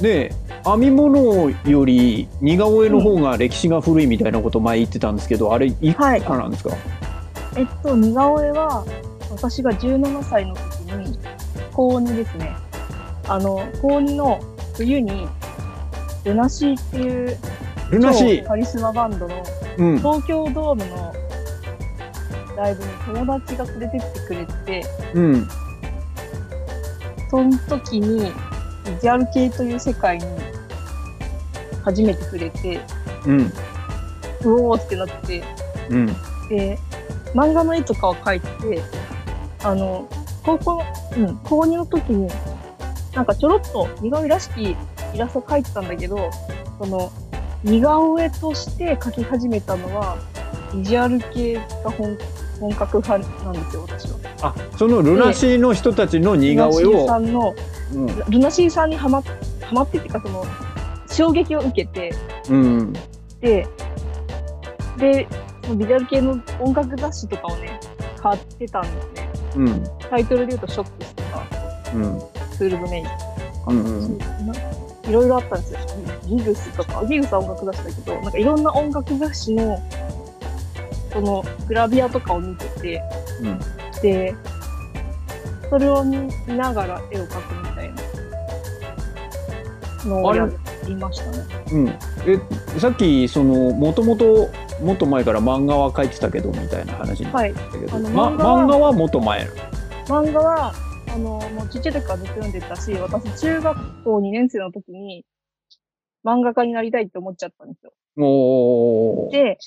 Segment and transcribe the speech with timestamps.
[0.00, 0.30] ね
[0.64, 6.78] 編み物より似顔絵の方が歴史が古いみたいなこと前言ってたんですけど、あれいくつからなんですか、はい、
[7.56, 8.84] えっと似顔絵は
[9.30, 10.62] 私が17歳の時
[10.94, 11.18] に
[11.72, 12.54] 高2ですね。
[13.28, 14.40] あの高2の
[14.76, 15.26] 冬に
[16.24, 17.38] ルナシーっていう
[17.90, 18.46] ルナシー。
[18.46, 19.44] カリスマバンドの
[19.98, 21.14] 東京ドームの
[22.56, 25.48] ライブに友達が連れてってくれて、うん、
[27.30, 28.30] その時に
[28.94, 30.24] ビジュアル系という世界に
[31.84, 32.80] 初めて触れて、
[33.26, 35.42] うん、うおーってなって、
[35.90, 36.06] うん、
[36.48, 36.78] で
[37.34, 38.82] 漫画の絵とかを描いて
[39.64, 40.08] あの
[40.44, 40.84] 高校、
[41.16, 42.28] うん、高2の時に
[43.14, 44.76] なんかちょろっと似顔絵らしき
[45.14, 46.30] イラスト描いてたんだけど
[46.78, 47.12] その
[47.62, 50.18] 似顔絵として描き始めたのは
[50.74, 52.16] ビジュアル系が本
[52.62, 54.18] 本格派なんですよ私は。
[54.42, 56.90] あそのルナシーの人たちの似顔絵を。
[56.90, 57.54] ルナシーさんの、
[57.92, 59.24] うん、ルナシーさんにはまは
[59.72, 60.46] まってっていうかその
[61.08, 62.14] 衝撃を受けて、
[62.48, 62.92] うん、
[63.40, 63.66] で
[64.96, 65.26] で
[65.76, 67.80] ビジュアル系の音楽雑誌とかをね
[68.20, 69.32] 買ってたんですね。
[69.56, 71.44] うん、タイトルで言うと「ショックス」とか
[71.94, 73.16] 「うん、ツールドメイン」とか、
[73.68, 74.18] うんうん、
[75.10, 75.80] いろいろあったんですよ。
[76.26, 79.78] ギグスとか、ギグスは音楽雑誌だけど、なんかいろんな音楽雑誌の
[81.12, 83.02] そのグラビアとかを見てて、
[83.42, 83.58] うん、
[84.00, 84.34] で、
[85.68, 88.02] それを見ながら絵を描くみたいな
[90.04, 90.48] のをや
[90.86, 91.38] りましたね。
[91.72, 94.50] うん、えさっきそのもともと
[94.82, 99.46] もっと前から漫画は描いてたけどみたいな話になったけど、はい、ま、漫画はもっと前。
[100.06, 100.74] 漫画は
[101.08, 105.24] あのもうちっちゃい時からずっと読んでたし私中学校2年生の時に
[106.24, 107.92] 漫画家になりたいって思っちゃったんですよ。
[108.18, 109.58] おで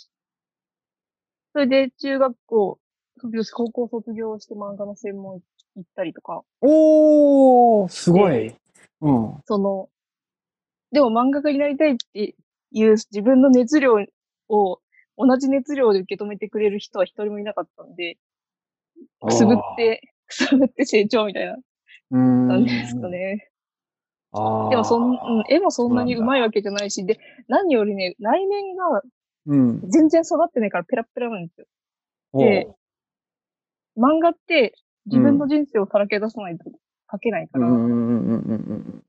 [1.55, 2.79] それで中学校
[3.21, 5.39] 卒業し、高校卒業して漫画の専門
[5.77, 6.43] 行ったりとか。
[6.59, 8.53] おー、すごい。
[8.99, 9.38] うん。
[9.45, 9.88] その、
[10.91, 12.35] でも漫画家になりたいって
[12.71, 13.95] いう自分の熱量
[14.49, 14.79] を
[15.17, 18.17] 同じ熱量で受け止めてくれる人は一人もいなかったんで、
[19.21, 21.55] くすぶって、くすぶって成長みたいな
[22.11, 23.49] 感じですかね。
[24.33, 25.17] あでもそん、うん、
[25.47, 27.17] 絵もそんなに上手いわけじゃないし、で、
[27.47, 29.01] 何よりね、内面が
[29.47, 29.81] うん。
[29.89, 31.67] 全然育ってないからペラペラなんですよ。
[32.33, 32.67] で、
[33.97, 34.73] 漫画って
[35.06, 36.66] 自分の人生をさらけ出さないと
[37.11, 37.67] 描けないから。
[37.67, 39.03] うんうんうんうん。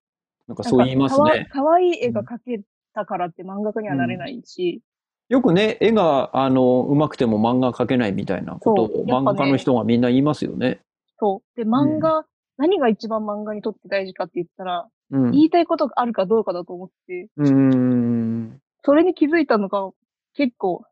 [0.49, 1.49] なんかそう言いますね。
[1.51, 2.61] かわいい絵が描け
[2.95, 4.83] たからって漫画家にはなれないし。
[5.29, 10.81] よくね、絵が、あの、上手くても漫画描けないみたいなことを、ね、漫画家の人がみんな言いますよね。
[11.19, 11.57] そう。
[11.57, 12.25] で、漫画、うん、
[12.59, 18.61] 何が一番漫画にとって大事かって言ったら、うん、言いたいことがあるかどうかだと思って、うん。
[18.85, 19.91] それに気づいたのが
[20.37, 20.85] 結構、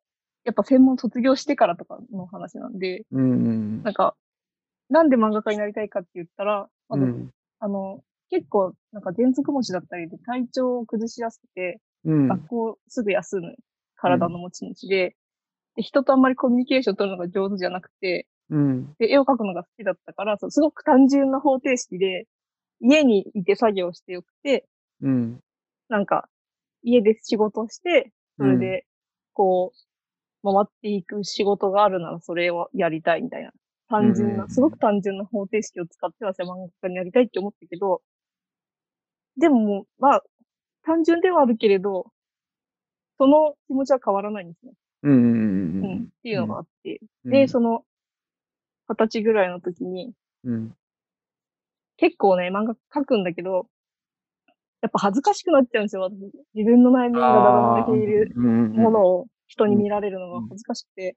[0.44, 4.14] やっぱ専門卒業してからとかの話なんで、うん、なんか、
[4.90, 8.00] なんで漫画家になりたいかって言ったら、あの、うん、あの
[8.30, 13.54] 結構、なんか喘息持ちだったりで体調を崩しやすくて、うん、学校すぐ休む
[13.96, 15.16] 体の持ち主で、
[15.76, 22.26] で、人とあんまりコミュニケーション取るのが上手じゃなくて、うん、で、絵を描くのが好きだったから、すごく単純な方程式で、
[22.80, 24.66] 家にいて作業してよくて、
[25.00, 25.40] うん、
[25.88, 26.28] なんか、
[26.82, 28.84] 家で仕事して、それで
[29.34, 29.72] こ
[30.42, 33.52] う、回っていく仕事があるならそれをやりたいみたいな。
[33.88, 38.00] 単純な、すごく単純な方程式を使っては漫画家にやりたいって思ったけど、
[39.36, 40.22] でもまあ、
[40.84, 42.06] 単純ではあるけれど、
[43.18, 44.72] その気持ちは変わらないんですね。
[45.02, 45.12] うん。
[45.12, 46.02] うん。
[46.04, 47.00] っていうのがあって。
[47.24, 47.84] うん、で、その、
[48.88, 50.12] 二十歳ぐらいの時に、
[50.44, 50.74] うん、
[51.96, 53.66] 結構ね、漫画描くんだけど、
[54.82, 56.18] やっぱ恥ずかしくなっちゃうんですよ、私。
[56.54, 61.16] 自分の内面がだだ漏れているものを人に見られるのが恥ずかしくて。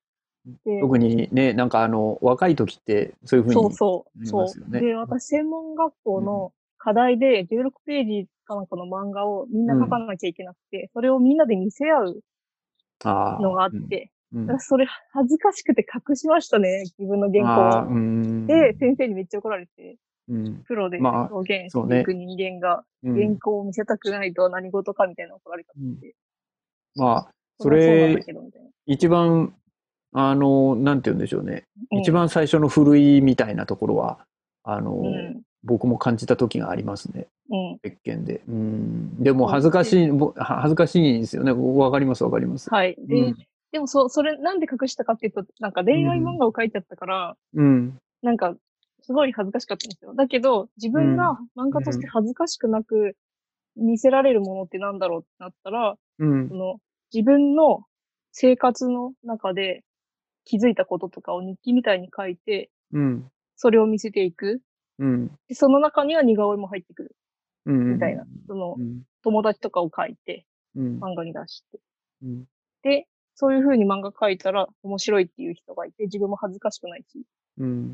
[0.81, 4.71] 特にね、なんかあの、若い時ってそういうふうに、そうそう、そう。
[4.71, 12.23] で、私、専門学校の課題で16ページかなんかの漫画をみんな書かなきゃいけなくて、うん、それをみんなで見せ合う
[13.03, 14.49] のがあって、うん。
[14.49, 18.47] うん、それ恥ずかしくて隠しましたね、自分の原稿を。
[18.47, 19.97] で、先生にめっちゃ怒られて、
[20.29, 26.07] うん、プロで表現していく人間が、原稿を見せたくないと何事かみたいな怒られたんで。
[26.95, 28.23] うん、まあ、それ、
[28.85, 29.53] 一番、
[30.13, 31.63] あの、なんて言うんでしょうね。
[31.91, 34.19] うん、一番最初の古いみたいなところは、
[34.63, 35.03] あの、
[35.63, 37.27] 僕も感じた時がありますね。
[37.81, 38.41] 別件で。
[38.47, 39.23] うん。
[39.23, 41.51] でも恥ずかしい、恥ずかしいんですよね。
[41.51, 42.69] わかります、わかります。
[42.69, 42.95] はい。
[42.99, 43.33] で、
[43.71, 47.97] でもそ、それなんで隠したかっていうと、なんか恋愛漫画を書いちゃったから、うん。
[48.21, 48.55] なんか
[49.01, 50.13] すごい恥ずかしかったんですよ。
[50.13, 53.15] だけど、自分が漫画として恥ずかしくなく
[53.75, 56.79] 見せられるものってなんだろうってなったら、うん、その
[57.13, 57.83] 自分の
[58.31, 59.83] 生活の中で
[60.45, 64.61] 気づいたこととかを日記みたいに書いて、うん、それを見せていく。
[64.99, 67.15] うん、でその中には似顔絵も入ってくる。
[67.65, 68.25] みたいな。
[68.47, 68.77] その、
[69.23, 70.45] 友達とかを描いて、
[70.75, 71.79] 漫画に出して。
[72.81, 77.25] で、そういう風に漫画描いたら面白いっていう人がいて、自分も恥ずかしくないし。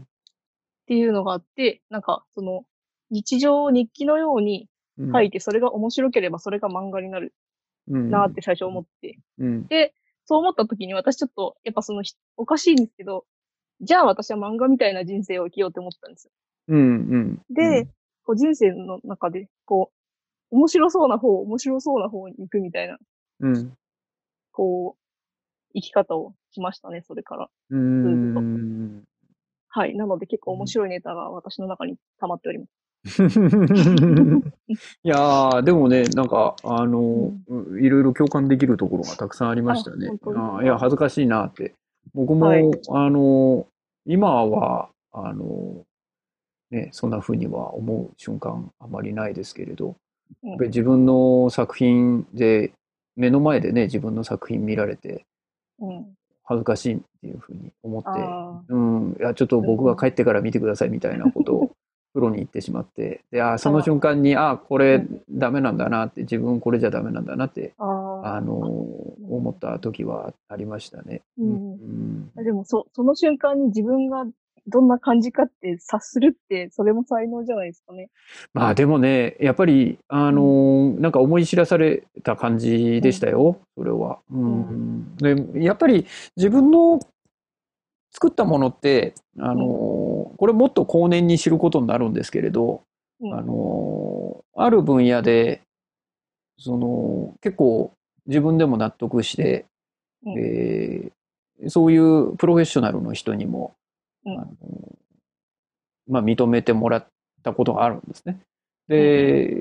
[0.03, 2.65] っていうのがあって、なんか、その、
[3.09, 4.67] 日常日記のように
[5.11, 7.33] 書いて、それが面白ければそれが漫画になる
[7.87, 9.19] なって最初思って。
[9.67, 9.93] で、
[10.25, 12.03] そう思った時に私ちょっと、やっぱその、
[12.37, 13.25] おかしいんですけど、
[13.81, 16.31] じゃあ私は漫画みたいな人生を生きようって思ったんですよ。
[16.69, 17.85] うんうん、で、
[18.23, 19.91] こう人生の中で、こ
[20.51, 22.97] う、面白そうな方、面白そうな方に行くみたいな、
[23.41, 23.73] うん、
[24.51, 25.03] こう、
[25.73, 27.49] 生き方をしましたね、それから。
[27.71, 29.03] うん。
[29.69, 29.95] はい。
[29.95, 32.71] なので結構面白いネタが私の中に溜まっております。
[35.03, 40.09] いやー、でもね、なんか、あの、うん、いろいろ共感できるところがたくさんありましたね。
[40.35, 41.73] あいや、恥ずかしいなって。
[42.13, 43.67] 僕も、はい、あの、
[44.05, 45.83] 今は、あの、
[46.71, 49.95] ね、そんな風には思う瞬間あまりないですけれど、
[50.41, 52.71] やっぱり自分の作品で、
[53.15, 55.25] 目の前でね、自分の作品見られて、
[56.45, 58.09] 恥ずかしいっていうふうに思って、
[58.69, 61.71] うん、いや、ちょっと僕が帰ってから見てくださいみたいなことを
[62.13, 71.21] プロに言ってしまって、で、あその瞬間に、あこれダメなんだなって、自分これじゃダメなんだなって、あの、思った時はありましたね。
[71.39, 72.29] うん。
[72.35, 74.25] でも、そ、その瞬間に自分が
[74.67, 78.09] どんな感じかって察するって、それも才能じゃないですかね。
[78.53, 84.19] まあでもね、やっぱり、あのー、なんか思い知らされた感じでしたよ、うん、それは。
[84.31, 85.15] うん。
[85.17, 86.05] で、やっぱり
[86.37, 86.99] 自分の
[88.13, 89.57] 作ったものって、あのー、
[90.37, 92.83] これもっと後年に知ることになるんですけれど、
[93.19, 95.61] うん、あのー、ある分野で、
[96.59, 97.91] その、結構
[98.27, 99.65] 自分でも納得して、
[100.25, 103.73] うん、えー、そういうプロフェッショナルの人にも、
[104.25, 104.47] あの
[106.07, 107.07] まあ、認めてもらっ
[107.43, 108.39] たことがあるんですね。
[108.87, 109.55] で、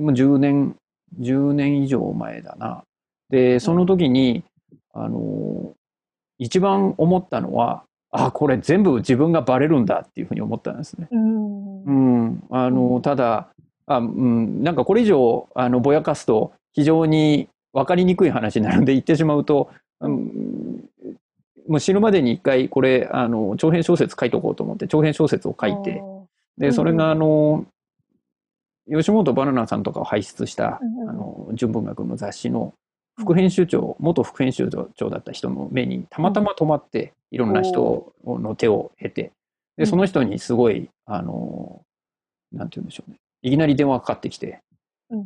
[0.00, 0.76] もう10年、
[1.20, 2.84] 10年以上前だな。
[3.30, 4.44] で、その時に、
[4.92, 5.74] あの、
[6.38, 11.08] 一番思ったのは、あ、これ全部自分がバレるんだっていうふうに思ったんですね。
[11.10, 11.82] うん。
[11.84, 11.90] う
[12.30, 13.48] ん、あの、ただ、
[13.86, 19.70] あ、うん、なんかこれ以上、あの、ぼやかすと、非常に分かりにくい話になるんで言ってしまうと、
[20.00, 20.84] うん、
[21.68, 26.02] もう死ぬまでに一回これあの長編小説書いとこうと思って長編小説を書いて
[26.56, 27.66] でそれがあの、
[28.90, 32.74] 吉本バナナさんとかを輩出した、あの純文学の雑誌の
[33.18, 39.32] 副編集長、元副編集長だった人の目にたまたま止まって、いろんな人の手を経て
[39.76, 41.82] でその人にすごいあの
[42.52, 43.18] なんて言うんでしょうね。
[43.42, 44.60] いきなり電話かかってきて、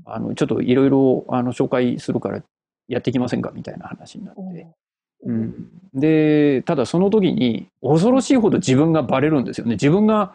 [0.04, 2.42] あのちょっといろいろ紹介するから
[2.88, 4.66] やってきませんかみたいな話になって。
[5.24, 9.74] うん、でただその時に恐ろしいほど自分がバレるんですよね。
[9.74, 10.34] 自分が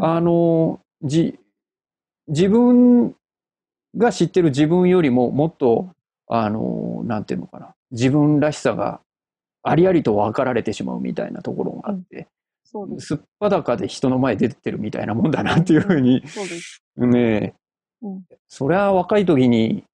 [0.00, 1.38] あのじ
[2.28, 3.14] 自分
[3.96, 5.90] が知ってる自分よりももっと
[6.34, 7.74] あのなんていうのかな。
[7.90, 9.00] 自分らしさが
[9.62, 12.26] ありありと分かられてしまうみたいなところがあって、
[12.74, 13.16] うん、す。
[13.16, 16.22] っぱだかで人の前出てるみたいなもんだなっていうふうに、
[16.96, 17.54] うん、ね、
[18.00, 19.84] うん、それは若い時に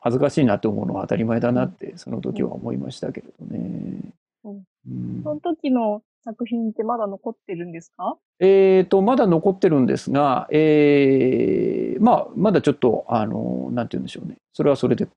[0.00, 3.98] 恥ずかしいなって思うのは当たり前だなってその時は思いましたけれどね。
[4.44, 8.16] うん、その時の作品ってまだ残ってるんですか？
[8.38, 14.36] えっ、と、まだ残ってるんですが、えー、まあ、まだちょっと、あの、なんて言うんでしょうね。
[14.52, 15.08] それはそれで、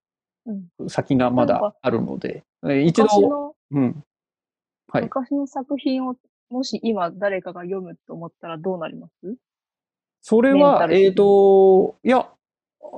[0.87, 4.03] 先がまだあるので、うん、一度、うん。
[4.87, 5.03] はい。
[5.03, 6.15] 昔の作品を、
[6.49, 9.35] もし今誰かが読むと思ったらどうなります？
[10.21, 12.29] それは、えっ、ー、と、いや、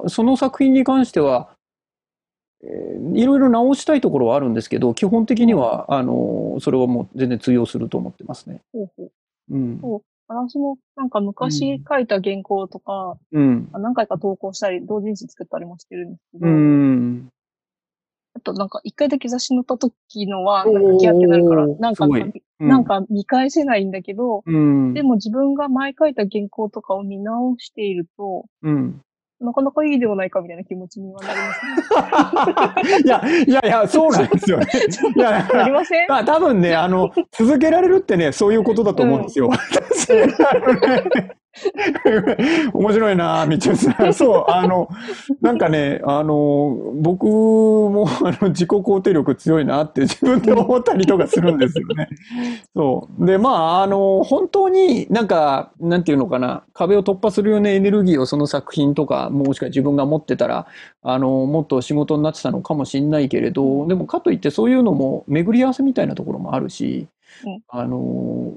[0.08, 1.50] その作品に関しては、
[3.14, 8.62] いろいろ直したいところはあるんですけど、基本的には、あの、それはもう全然通用すると思ってますね。
[8.74, 9.12] ほうほう。
[9.52, 9.80] うん。
[10.30, 17.30] 私もなんか昔書いた原稿とか、うん、何回か投稿したり、同人誌作ったりもしてるんですけど、うん、
[18.38, 24.52] あとなんか一回だけ雑誌載った時のは、なんかギャってなるから、なんか、うん、なんか見返せないんだけど、で
[25.02, 28.46] も自分が前書いた原稿とかを見直していると、
[29.40, 31.54] なかなかいいではないかみたいな気持ちにはなりま
[32.84, 33.02] すね。
[33.06, 34.66] いや、いやいや、そうなんですよね。
[35.16, 36.08] いや、なりません？
[36.26, 39.48] 多分ね、あの、続けられるってね、そういうことだと思うんですよ。
[39.48, 39.54] うん、
[42.74, 44.14] 面白いな、みちさん。
[44.14, 44.88] そう、あの、
[45.42, 52.10] なんかね、あの、僕も、あの、自己肯定力強いなって自分で思ったりとかするんですよね。
[52.76, 53.26] そう。
[53.26, 60.68] で、まあ、あの、本当になんか、なんていうのかな、壁を突破するようなエネルギーをその作品とか、もしくは自分が持ってたら、
[61.04, 67.08] あの、もっと仕事になってたのかもしれないけれど、でもかといってそういうのも巡り合わせみたいなところもあるし、
[67.68, 68.54] あの、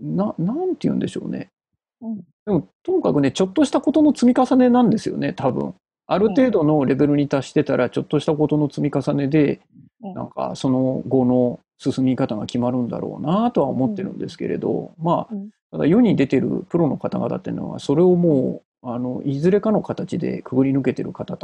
[0.00, 1.51] な、なんて言うんでしょうね。
[2.46, 5.74] でも、ともかくね、ちょっとしたことの積み重ねなんですよね、多分。
[6.06, 9.60] ある程度のレベルに達してたら、ちょっとしたことの積み重ねで、
[10.00, 15.34] なんか、その後の進み方が決まるんだろうなとは思ってるんですけれど、まあ、
[15.70, 21.38] ただ世に出てるプロの方々っていうのは、それをもう、あの、いずれかの形でくぐり抜けてる方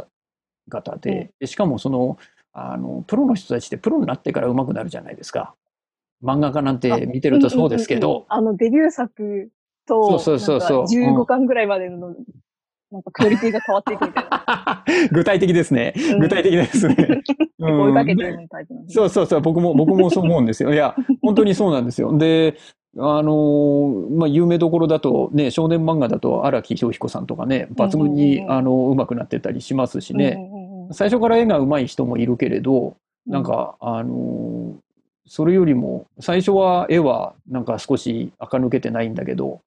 [0.69, 2.17] 々で、でしかもその、
[2.51, 5.55] あの、プロの人たちってプロになってから上手くなるじゃないですか。
[6.21, 8.25] 漫画家なんて見てるとそうですけど。
[8.27, 9.49] あの、デビュー作
[9.89, 11.11] と、そうそうそうそう。
[11.11, 12.15] 15巻ぐらいまでの、
[12.91, 14.83] なんかクオリティが変わっていくみたいな。
[15.11, 15.93] 具体的ですね。
[16.19, 16.95] 具体的ですね。
[17.59, 18.93] 追いかけてるタイプなんで。
[18.93, 20.73] そうそうそう、僕も、僕もそう思うんですよ。
[20.73, 22.17] いや、 本当にそうなんですよ。
[22.17, 22.55] で、
[22.97, 30.37] あのー、まあ、有名どころだと、ね、少年漫画だと荒木翔彦さんとかね、抜群に、あの、上手くなってたりしますしね。
[30.91, 32.95] 最初から絵が上手い人もいるけれど、
[33.27, 34.88] なんか、あのー、
[35.29, 39.61] それよりも、最初は絵はなんか少し垢抜けてないんだけど、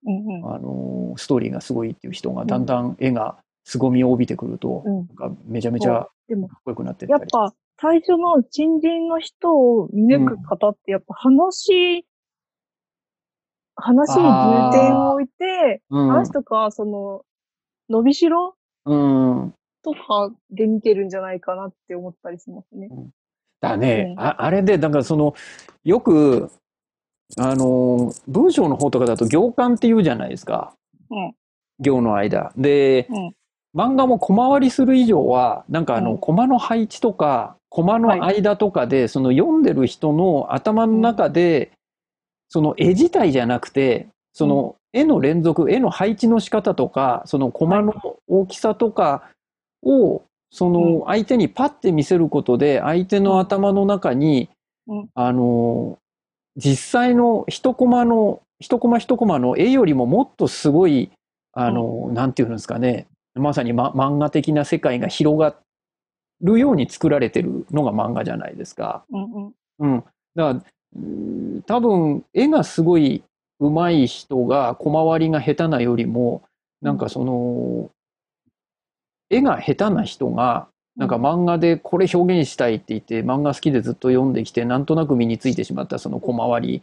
[0.44, 7.06] あのー、ストーリーがすごいっていう人が、だんだん絵が凄みを帯びてくると、なんかめちゃめちゃかっこよくなって。
[7.08, 12.04] やっぱ、最初の新人の人を見抜く方って、やっぱ話
[13.76, 17.22] 話に重点を置いて、うん、話とか、その、
[17.88, 19.54] 伸びしろ、うん、
[19.84, 22.88] とかで見てるんじゃないかなって思ったりしますね。
[23.62, 25.34] だね、うん、ああれで、だからその、
[25.84, 26.50] よく、
[27.38, 30.74] あの、文章の方とかだと行間って言うじゃないですか。
[31.10, 31.34] うん、
[31.78, 32.52] 行の間。
[32.56, 33.34] で、うん、
[33.74, 41.70] 漫画も小回りする以上は、なんかあの、コマの配置とか、コマの間とかで、はい、その読んでる人の頭の中で、
[42.48, 47.94] その絵自体じゃなくて、その絵の連続、絵の配置の仕方とか、そのコマの
[48.26, 49.30] 大きさとか
[49.82, 50.22] を、
[50.52, 54.50] その相手にパッて見せることで、相手の頭の中に、
[55.14, 55.98] あの、
[56.56, 61.10] 実際の一コマの、一コマ一コマの絵よりももっとすごい、
[61.54, 65.56] あの、なんていうんですかね、まさに、ま、漫画的な世界が広が
[66.42, 69.04] るように作られてるのが漫画じゃないですか。
[69.10, 70.04] うん、うん、
[70.34, 70.64] だから
[71.64, 73.24] 多分絵がすごい
[73.58, 76.42] 上手い人が小回りが下手なよりも
[76.82, 77.90] なんかその
[79.32, 86.82] 絵が下手な人がなんか漫画でこれ表現したいって言って漫画好きでずっと読んできてなんとなく身についてしまったその小回り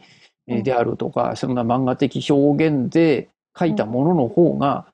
[0.62, 3.28] であるとかそんな漫画的表現で
[3.58, 4.86] 書いたものの方が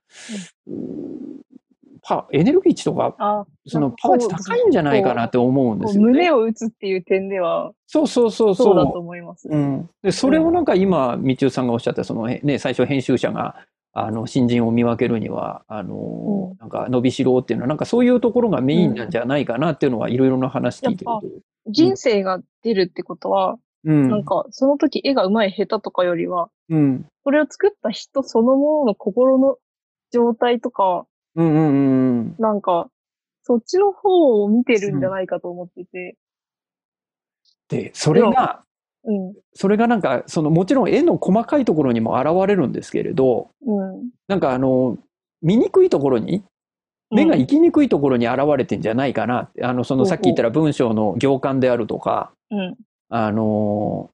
[2.06, 6.12] パエネルギー値とか、そのパワー値高いんじゃないかなって思うんですよね。
[6.12, 8.76] 胸を打つっていう点では、そうそうそうそう。
[8.76, 9.48] だと思います。
[9.48, 9.90] うん。
[10.04, 13.56] で、それをなんか今、道夫さんがおっしゃった、そのね、最初編集者が、
[13.98, 21.22] あの、新人を見分けるには、あの、うん、なんか伸びしろっていうのは、なんかそういうところがメインなんじゃないかなっていうのは、いろいろな話聞いてると。
[21.68, 29.56] 人生が出るってことは、うん、なんか、その時絵が上手い下手とかよりは、うん、それを作った人そのものの心の
[30.12, 32.36] 状態とか、うんうんうん。
[32.38, 32.90] なんか、
[33.44, 36.16] そっちの方を見てるんじゃないかと思ってて。
[37.68, 38.62] で、それが、
[39.06, 44.98] うん、それがなんか、そのもちろん絵の細かいところにも現れるんですけれど、うん、なんかあの、
[45.42, 46.42] 見にくいところに、
[47.10, 49.48] 目が行きにくいところに現れてんじゃないかな。
[49.54, 52.76] うん、あの、そのさっき言ったら文章の行間であるとか、うん、
[53.08, 54.10] あの、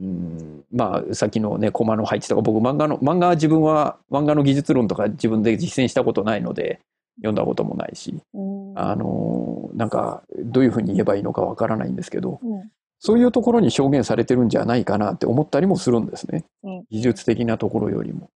[0.00, 6.78] うん、まあ、さっきのね、コマの配置とか、僕漫画の、漫画は自分は漫画の技術論とか自分で実践したことないので、
[7.16, 16.44] 読んだこともないし、うん、あの、なんか、どういうふうに言えばいいのかわからないんですけど、うん、そういうところに表現されてるんじゃないかなって思ったりもするんですね。
[16.64, 18.28] うん、技術的なところよりも。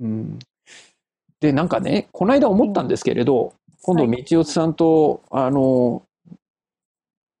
[0.00, 0.38] うん。
[1.40, 6.02] で、なんかね、この間思ったんですけれど、今度、道夫さんと、はい、あの、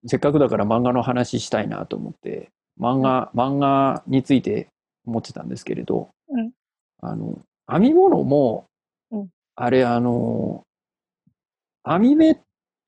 [0.06, 4.68] せっかくだから漫画の話したいなと思って、漫画、漫画について
[5.06, 6.50] 思ってたんですけれど、うん、
[7.00, 7.38] あの、
[7.70, 8.66] 編み物も、
[9.10, 10.62] うん、あれ、あの、
[11.84, 12.40] 編み目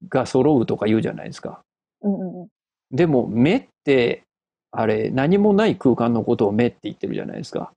[0.08, 1.60] が揃うとか言うじゃないですか。
[2.02, 2.48] うんうんうん、
[2.90, 4.22] でも、目って、
[4.70, 7.72] あれ、何もない空間のことを目って言ってるじゃないですか。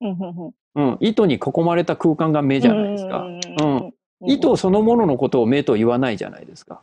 [0.00, 3.24] うん、糸に囲まれた空間が目じゃないですか。
[3.62, 3.92] うん。
[4.26, 6.82] 糸そのもののことを目と言わないじゃないですか。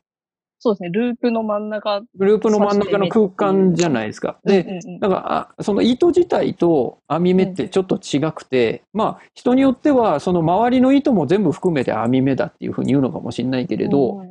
[0.64, 2.04] そうですね、ループの真ん中。
[2.20, 4.38] ループの真ん中の空間じゃないですか。
[4.44, 14.22] で、だから、その糸自体と編み目ってちょっと違くて、うん、まあ、人によっては、その周りの糸も全部含めて編み目だっていうふうに言うのかもしれないけれど、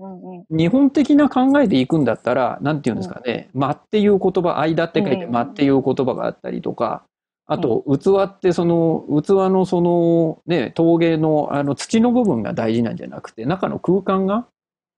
[0.49, 7.03] 日本的な考えでいくんだったら、なんて言うんですかね、間っていう言葉、間って書いて間っていう言葉があったりとか、
[7.47, 14.47] あと、器ってその、器のその、ね、陶芸のあの土の部分が大事なんじゃなくて、中の空間が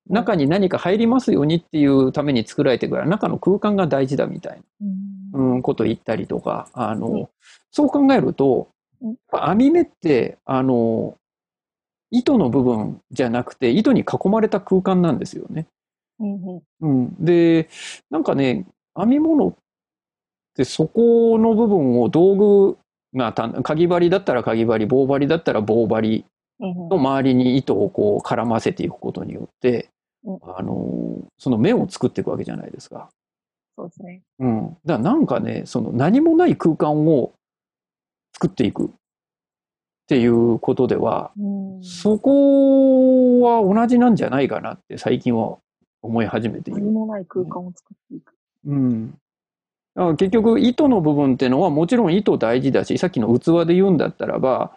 [0.09, 4.61] 中に何か入りますようにっていうために作られてから中の空間が大事だみたい
[5.33, 7.31] な、うん、ことを言ったりとか、あの、
[7.71, 8.69] そう考えると、
[9.33, 11.17] 編み目って、あの、
[12.13, 15.67] 糸の部分じゃなくて、糸に囲まれた空間なんですよね。
[16.21, 17.69] うん、うん、で、
[18.11, 19.55] なんかね、編み物っ
[20.55, 22.37] てそこの部分を道
[22.75, 22.79] 具
[23.15, 26.27] がた、かぎ針だったらかぎ針、棒針だったら棒針
[26.61, 29.89] の周りに糸をこう絡ませていくことによって、
[30.25, 33.09] うん、あの、その目を作っていくわけじゃないですか。
[33.77, 34.21] そうですね。
[34.39, 34.77] うん。
[34.85, 37.33] だからなんかね、その何もない空間を
[38.35, 38.93] 作っていく
[40.03, 45.59] っていうことでは、うん、そこは同じなんじゃないかなって最近は
[46.03, 46.81] 思い始めている。
[46.81, 48.35] 何もない空間を作っていく。
[48.67, 49.15] うん。
[50.17, 54.73] 結局、糸の部分っていうのはもちろん糸大事だし、さっきの器で言うんだったらば、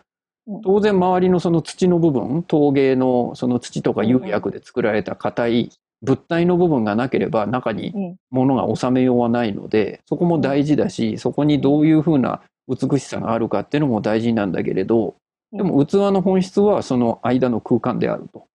[0.63, 15.15] 当然周りのその土の部分、陶芸のその土とか釉薬で作られた硬い物体の部分がなければ中に物が収めようはないので、そこも大事だし、そこにどういうふうな美しさがあるかっていうのも大事なんだけれど、
[15.51, 18.45] でも器の本質はその間の空間であると、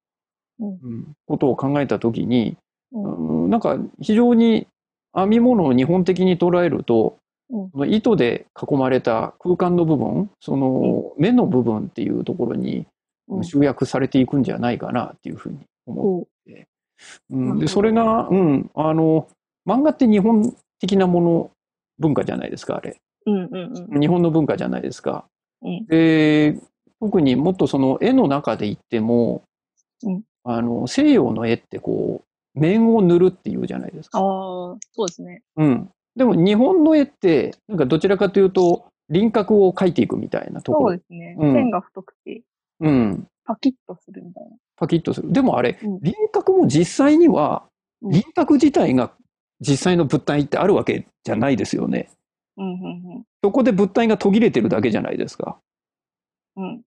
[0.61, 2.57] うん、ことを考えた時に、
[2.93, 4.67] うん、なんか非常に
[5.15, 7.17] 編み物を日本的に捉えると、
[7.51, 12.87] うん、糸で囲まれた空間の部分その目の部分っていうところに
[13.43, 16.69] 集約されていくんじゃないかなっていうふうに思って、
[17.31, 17.37] う。
[17.55, 19.29] ん、でそれが、うん、あの
[19.67, 21.51] 漫画って日本的なもの
[21.99, 22.97] 文化じゃないですかあれ、
[23.31, 25.25] うんうんうん、日本の文化じゃないですか。
[25.63, 26.59] うん、で
[27.01, 29.43] 特にもっとその絵の中で言っても、
[30.03, 34.19] うん、あの西洋の絵ってこう面を塗るっていうじゃないですか。
[34.19, 34.25] ああ、
[34.93, 35.43] そうですね。
[35.57, 35.91] うん。
[36.17, 40.91] でも日本の絵って、なんかどちらかというと、輪郭を描いていくみたいなところ。
[40.91, 41.37] そうですね。
[41.39, 42.43] うん、線が太くて。
[42.81, 43.27] うん。
[43.45, 44.51] パキッとするみたいな。
[44.77, 45.33] パキッとする。
[45.33, 47.65] でもあれ、うん、輪郭も実際には、
[48.03, 49.13] 輪郭自体が
[49.61, 52.09] 実際の物体ってあるわけじゃないですよね。
[52.61, 55.59] うんうんうん、そこで物体が途切れてるだけじゃないですか。
[56.57, 56.83] うん、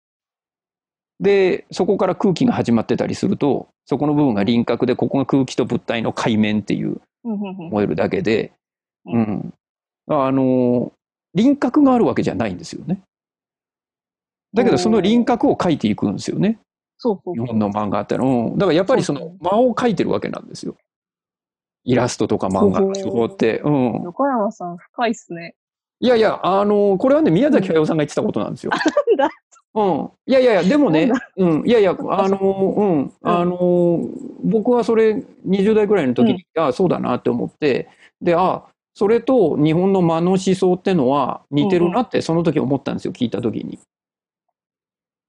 [1.19, 8.53] で、そこから空気が始まってたりすると、そこの部分が輪郭で、ここが空気と物体の海面っていう、思えるだけで、
[9.05, 9.53] うん。
[10.07, 10.91] あの、
[11.33, 13.01] 輪郭があるわけじゃないんですよね。
[14.53, 16.59] だけど、その輪郭を描いていくんですよね。
[16.97, 18.53] そうそう日本の漫画っての。
[18.55, 20.75] だからやっぱりその間を描いてるわけなんですよ。
[21.85, 23.59] イラストとか漫画の手法って。
[23.59, 24.01] うん。
[24.03, 25.55] 横山さん、深いっすね。
[26.03, 28.71] いやいや、あの、これはね、宮崎駿さんが言ってたことなんですよ。
[29.17, 29.33] なんだ
[29.73, 30.09] うん。
[30.27, 31.63] いやいやいや、でもね、うん。
[31.65, 32.37] いやいや、 あの、
[32.77, 33.13] うん。
[33.21, 34.01] あの、
[34.43, 37.87] 僕はそれ20代ぐらいの時に、うん、ああ、そうだなって思って、
[38.21, 38.63] で、ああ、
[38.93, 43.79] それと日本の間の思想ってのは似てるなってその時思ったんですよ、聞いた時に。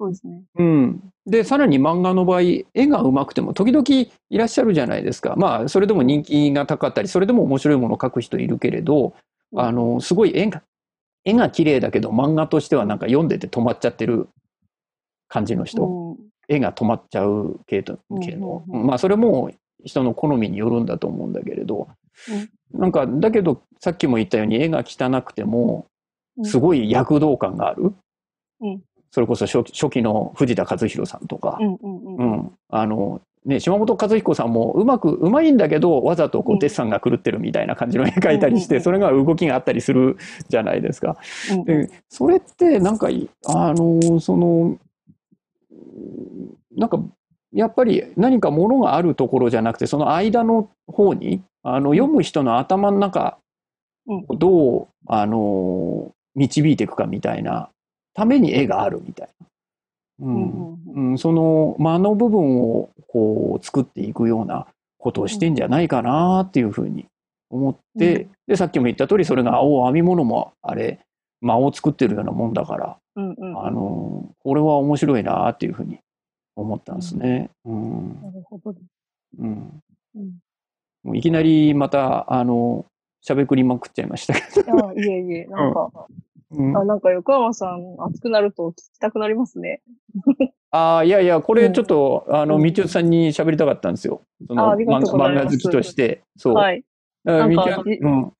[0.00, 0.42] そうですね。
[0.56, 1.00] うん。
[1.24, 3.84] で、さらに漫画の場合、絵が上手くても時々
[4.28, 5.36] いらっしゃるじゃないですか。
[5.36, 9.14] まあ、それでも人気が高かったり、それでも面白いものを描く人いるけれど、
[9.56, 10.62] あの、すごい絵が
[11.24, 14.28] 絵が綺麗だけど漫画としてはなんか読んでて止まっちゃってる
[15.28, 16.16] 感じの人、うん、
[16.48, 19.50] 絵が止まっちゃう系統系の、まあそれも
[19.84, 21.88] 人の好みによるんだと思うんだけれど、
[22.72, 25.86] うん、なんかだけどさっきも言ったように絵が汚くても
[26.42, 27.94] すごい躍動感がある、
[28.60, 32.52] うん、それこそ初期の藤田和弘さんとか、うん。
[32.68, 40.16] あのね、島本和彦さんもうまくうまいんだけどわざとこうデッサンが狂ってるみたいな感じの絵描いたりして、それが動きがあったりする
[40.48, 41.18] じゃないですか。
[41.66, 43.08] でそれってなんか
[43.46, 44.78] あのその
[46.74, 46.98] なんか
[47.52, 53.36] やっぱり何かものがあるところじゃなくてその間の方にあの読む人の頭の中
[54.38, 57.68] どうあの導いていくかみたいな
[58.14, 59.46] ために絵があるみたいな。
[60.20, 60.74] うん。
[60.94, 64.66] うん、その間の部分をこう作っていくような
[64.98, 67.06] ことをしてんじゃないかなっていうふうに
[67.48, 70.98] 思って、うん、でさっきも言った通りそれが青編み物もあれ
[71.40, 76.00] 間を作ってるようなもんだから、うんうん、あのこれは面白いなっていうふうに
[76.56, 77.50] 思ったんですね。
[77.64, 78.74] うん、なるほど、
[79.38, 79.80] うん、
[81.04, 82.84] もういきなりまたあの
[83.20, 84.92] しゃべくりまくっちゃいましたけど。
[84.92, 86.33] いえいえ、なんか、うん、
[86.76, 89.82] あなんか横山さん熱くなると聞きたくなりますね。
[90.70, 94.22] ああ、いやいや、これちょっと、うん、あの、みちおさんに喋りたかったんですよ。
[94.46, 96.24] その漫画好きとして。
[96.36, 96.54] そう。
[96.54, 96.84] はい。
[97.24, 98.32] なんか、うん、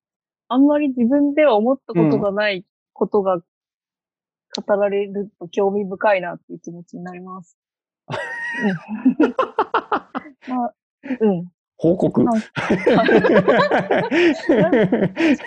[0.49, 7.57] あんまり自分では思ったことがないことが語られると興味深いなっていう気持ちになります。
[10.49, 10.75] まあ、
[11.21, 11.49] うん。
[11.77, 12.47] 報告 なんて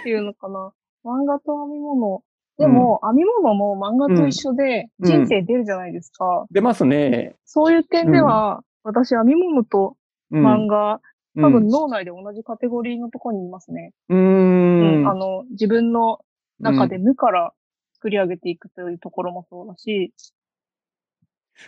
[0.09, 0.73] いうのかな。
[1.03, 2.23] 漫画と編み物
[2.57, 6.45] でも、編み物も漫画と一緒で人生出るじゃないですか。
[6.51, 7.35] 出ますね。
[7.45, 9.95] そういう点では、私編み物と
[10.31, 10.99] 漫画、
[11.35, 13.93] 多分脳内で同じカテゴリーのところにいますね。
[14.09, 16.19] うん,、あの、自分の
[16.59, 17.53] 中で無から
[17.93, 20.13] 作り上げていくというところもそうだし。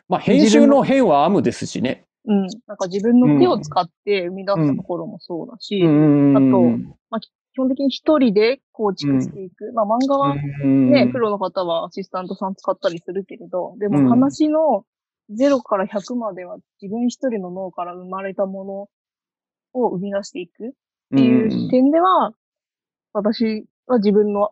[0.07, 2.05] まあ、編集の編は編むですしね。
[2.25, 2.47] うん。
[2.67, 6.61] なんか自分の手を使って生み出すところもそうだし、うん、あと、
[7.09, 7.21] まあ、
[7.59, 9.65] 基本的に一人で構築していく。
[9.67, 14.85] うん、まあ、漫画はね、プロの方はアシスタントさん使ったりするけれど、でも話の
[15.29, 18.89] 0から100までは自分一人の脳から生まれたも
[19.73, 20.71] のを生み出していくっ
[21.17, 22.31] ていう点では、
[23.11, 24.51] 私は自分の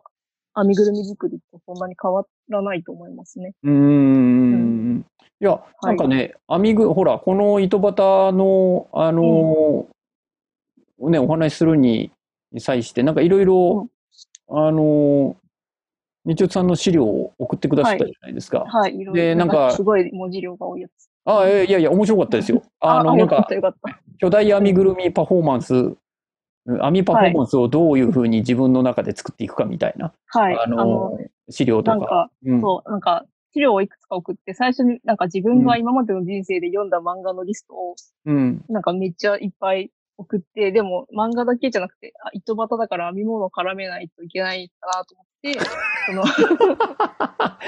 [0.54, 3.54] 編みぐるみ作りとそんなに変わらないと思いますね。
[3.62, 5.06] うん。
[5.40, 7.96] いや、なんかね、編みぐ、ほら、この糸端
[8.34, 9.86] の、あの、
[10.98, 12.10] うん、ね、お話しするに
[12.56, 13.88] 際して、なんかいろいろ、
[14.48, 15.36] あの、
[16.24, 18.60] みちおさんの資料を送ってくださったじゃないですか。
[18.60, 21.08] はい、はい、で、なんか、すごい文字量が多いやつ。
[21.24, 22.62] ああ、いやいや、面白かったですよ。
[22.80, 23.46] あの、なんか、
[24.18, 25.96] 巨大編みぐるみパフォーマンス
[26.82, 31.96] 編みパフォーマンスをどういうふうに自分の中で作っていくかみたいな、はい、あの資料とか。
[31.96, 37.94] なんか、うん、そう、なんか、資料をいくつか送って、最初になんか自分が今までの人生で読んだ漫画のリストを、
[38.26, 45.58] うん、なんかめっちゃいっぱい送って、でも漫画だけじゃなくて、あ、糸端だから編み物を絡めないといけないかなと思って、
[46.06, 46.24] その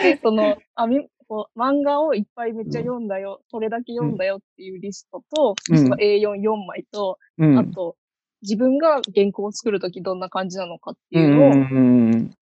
[0.02, 7.96] で、その、編み、こう漫画をいっぱいめっちゃ読んだよ、それだけ読んだよっていうリストと、うん、A44 枚と、うん、あと、
[8.42, 11.52] 自分が原稿を作るときどんな感じなのかっていうのを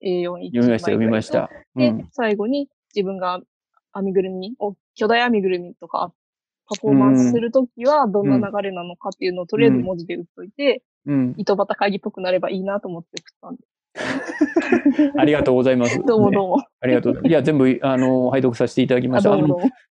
[0.02, 1.50] A4 一読みました、読みました。
[1.74, 3.40] で、最後に自分が
[3.94, 6.14] 編みぐるみを、巨大編みぐるみとか
[6.68, 13.62] パフォーマンスするときはどんな流れなのかっていうのをとりあえず文字で打っといて、うん、糸端会議っぽくなればいいなと思って送ったんで。
[15.18, 16.00] ありがとうございます。
[16.04, 16.56] どうもどうも。
[16.58, 17.20] ね、ありがとう。
[17.24, 19.36] いや、全部、あの、拝読させていただきました。
[19.36, 19.44] いや、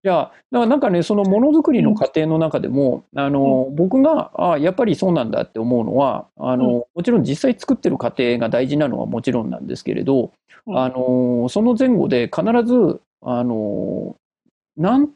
[0.04, 10.32] だからなんかね、そのものづくりの過程の中でも、うん、あの、僕が、あやっぱりそうなんだって思うのは、あの、うん、もちろん実際作ってる過程が大事なのはもちろんなんですけれど、
[10.68, 14.16] うん、あの、その前後で必ず、あの、
[14.78, 15.10] なん、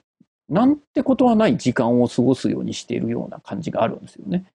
[0.49, 4.45] なんてことはない時間を過ごすようにしているような感じがあるんですよね。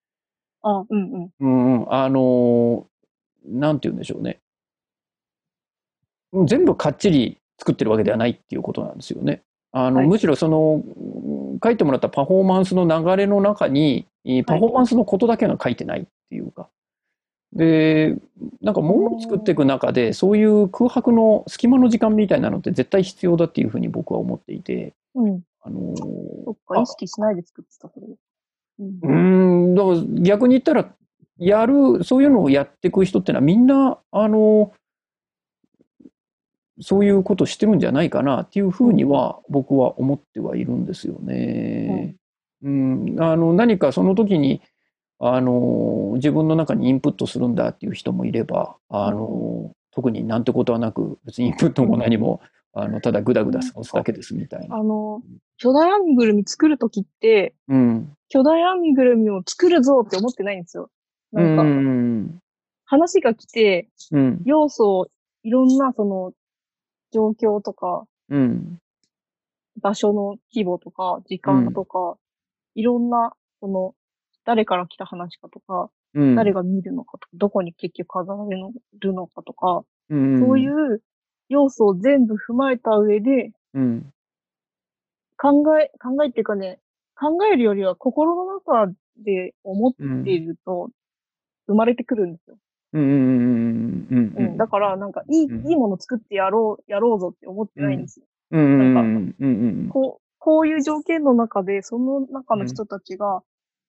[0.62, 1.76] あ、うんうん。
[1.80, 2.87] うん、あの、
[3.46, 4.40] なんて言うんでしょうね。
[6.46, 9.42] 全部かっちり作ってるわけではないっていうことなんですよね。
[9.70, 10.83] あの、はい、むしろその、
[11.62, 14.07] 書いてもらったパフォーマンスの流れの中に、
[14.46, 16.68] パフォーマンスのことだけが書いてないっていうか。
[17.52, 18.16] で、
[18.62, 24.92] なんか物を作っていく中で、そういう空白の隙間の時間みたいなのって絶対必要だっていうふうに僕は思っていて。
[25.14, 25.42] うん。
[25.64, 28.07] あのー、そっか、意識しないで作ってた、それ。
[28.79, 30.94] うん、ん、だから逆に言ったら、
[31.38, 36.03] やる、そういうのをやっていく人ってのはみんな、あのー、
[36.81, 42.16] そういうことしてるんじゃないかなっていうふうには僕は思ってはいるんですよね。
[42.62, 44.61] うん、うん、あの何かその時に
[45.20, 52.40] あの自分の中にインプットするんだっていう人もいればあの特になんてことはなく別にインプットも何も
[52.75, 54.77] あのただグダグダ過ごすだけですみたいな。
[54.77, 55.23] あの
[55.59, 60.91] 巨大編みぐるみ作る時って、うん、巨大編みぐるみを作るぞって思ってないんですよ。
[61.33, 62.39] なんか、うん、
[62.85, 65.07] 話が来て、うん、要素を
[65.43, 66.33] いろんなその
[67.13, 68.79] 状況とか、うん。
[69.81, 72.17] 場所の規模とか、時間とか、うん、
[72.75, 73.95] いろんな、その、
[74.45, 78.63] 誰から来た話かとか、うん、誰が見るのかとか、どこに結局飾られ
[79.01, 81.03] るのかとか、うん、そういう
[81.48, 84.12] 要素を全部踏まえた上で、うん、
[85.37, 86.78] 考え、考えっていうかね、
[87.14, 90.90] 考えるよりは心の中で思っていると、
[91.66, 92.57] 生まれてくるんですよ。
[92.92, 94.57] うんうんうん。
[94.57, 98.26] だから、なんか、いい、いいもの作ってやろう、やろうぞって思ってないんですよ。
[98.50, 98.61] な
[99.33, 99.35] ん
[99.88, 103.42] か、こう、こういう条件の中で、その中の人たちが、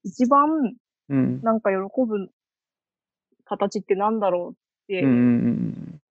[0.03, 0.75] 一番、
[1.07, 2.29] なんか喜ぶ
[3.43, 4.55] 形ってなんだろうっ
[4.87, 5.03] て、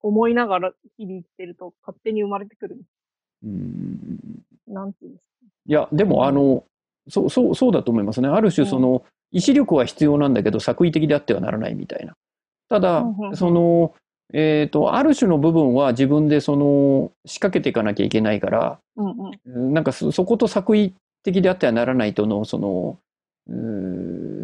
[0.01, 2.77] 思いながら日々生きてると、勝手に生まれてくる。
[3.43, 4.19] うん。
[4.67, 5.47] なんていうんですか。
[5.67, 6.63] いや、でも、あの、
[7.07, 8.27] そう、そう、そうだと思いますね。
[8.27, 12.13] ある種、その、意志力は必要なんだけど、作為的であってはならないみたいな。
[12.69, 13.93] ただ、その、
[14.33, 22.97] えっ、ー、と、ある種の部分は自分でその仕掛けていかなきゃいけないから、うんうん、なんかそこと作為的であってはならないとの、その、
[23.47, 23.53] う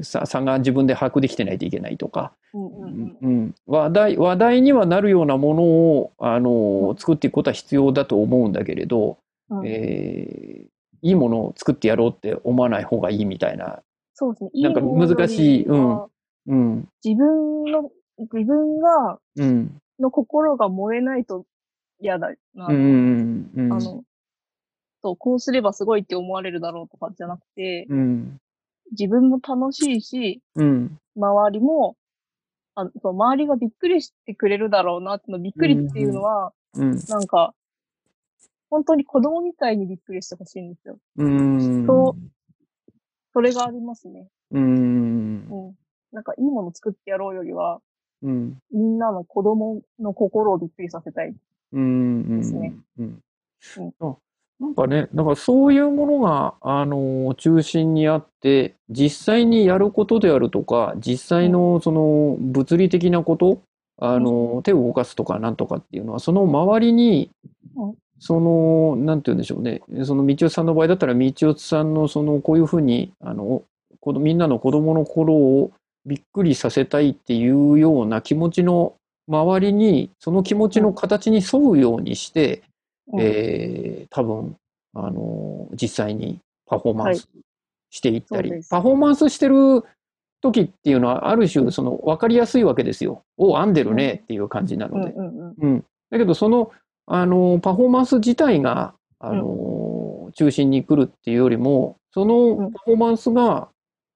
[0.04, 9.18] 差差が自分で把握できてないといけないとか、うん話題話題にはなるようなものをあの作っていくことは必要だと思うんだけれど、
[9.50, 10.68] うん、えー、
[11.02, 13.82] いいものを作ってやろうって思わない方がいいみたいな。
[14.14, 14.50] そうですね。
[14.62, 16.04] なんか難しい、うん、
[16.48, 21.46] うん、自分の自分が、うん、の心が燃えないと
[22.00, 28.38] 嫌だな、うん、あの、そう、こうすればすごいって思われるだろうとかじゃなくて、うん、
[28.92, 31.96] 自分も楽しいし、うん、周りも、
[32.76, 37.04] あそう周りがびっくりしてくれるだろうなっての、びっくりっていうのは、うん。
[37.08, 37.54] なんか、
[38.70, 40.98] 本当に子供みたいにびっくりしてほしいんですよ。
[41.18, 41.86] うん。
[41.86, 42.92] そう、
[43.34, 44.28] それがありますね。
[44.52, 45.46] うん。
[45.50, 45.76] うん。
[46.14, 47.82] なんかいいもの作ってやろうよりは、
[48.24, 48.58] うん。
[48.72, 51.38] みんなの子供の心をびっくりさせたいで
[52.44, 52.74] すね。
[52.98, 53.22] うん。
[53.78, 53.94] うん。
[54.00, 54.18] うん
[54.62, 63.64] なんかね、だからそういうものが、あの、中心にあって、実際にやることであるとか、実際のその物理的なこと、
[63.98, 67.32] あの、手を動かすとかなんとかっていうのは、その周りに、
[68.20, 73.64] その、なんて言うんでしょうね、その道夫さんの場合だったら、道夫さんのその、こういうふうに、あの、
[74.20, 75.72] みんなの子供の頃を
[76.06, 78.94] びっくりさせたいっていうような気持ちの
[79.28, 82.62] 周りに、その気持ちの形に沿うようにして、
[83.20, 84.56] えー、多分、
[84.94, 87.30] あの、実際にパフォーマンス
[87.90, 89.84] していったり、はい、パフォーマンスしてる
[90.42, 93.24] 時っていうのは、ある種、その、わかりやすいわけですよ。
[93.38, 95.12] お編んでるねっていう感じなので。
[95.12, 95.86] うん。
[96.10, 96.72] だけど、その、
[97.06, 103.70] あの、パフォーマンス自体が、あの、うん、中心に来るっていうよりも、そのパフォーマンスが、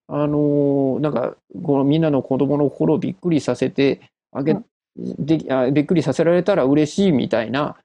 [0.07, 4.65] あの、なんか、このみんなの子供の心をびっくりさせてあげ、うん、
[5.25, 7.77] であびっくりさせられたら嬉しいみたいな、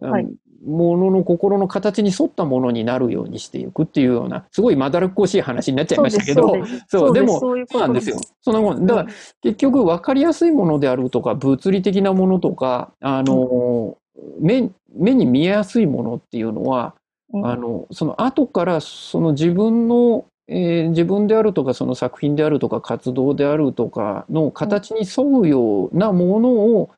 [0.00, 0.28] はい、
[0.66, 6.54] ものの心の形に沿ったものになるようにしていくっていうような、すごいまだらっこしい話になっちゃいましたけど、
[6.88, 8.20] そうでも、そうなんですよ。
[8.42, 9.08] そのもん、だから、
[9.42, 13.96] 結局分かりやすいものであるとか、物理的なものとか、あの、
[14.40, 16.94] 目、目に見えやすいものっていうのは、
[17.32, 26.90] あの、その後からその自分のえー、自分であるとかその作品であるとか活動であるとかの形に沿うようなものを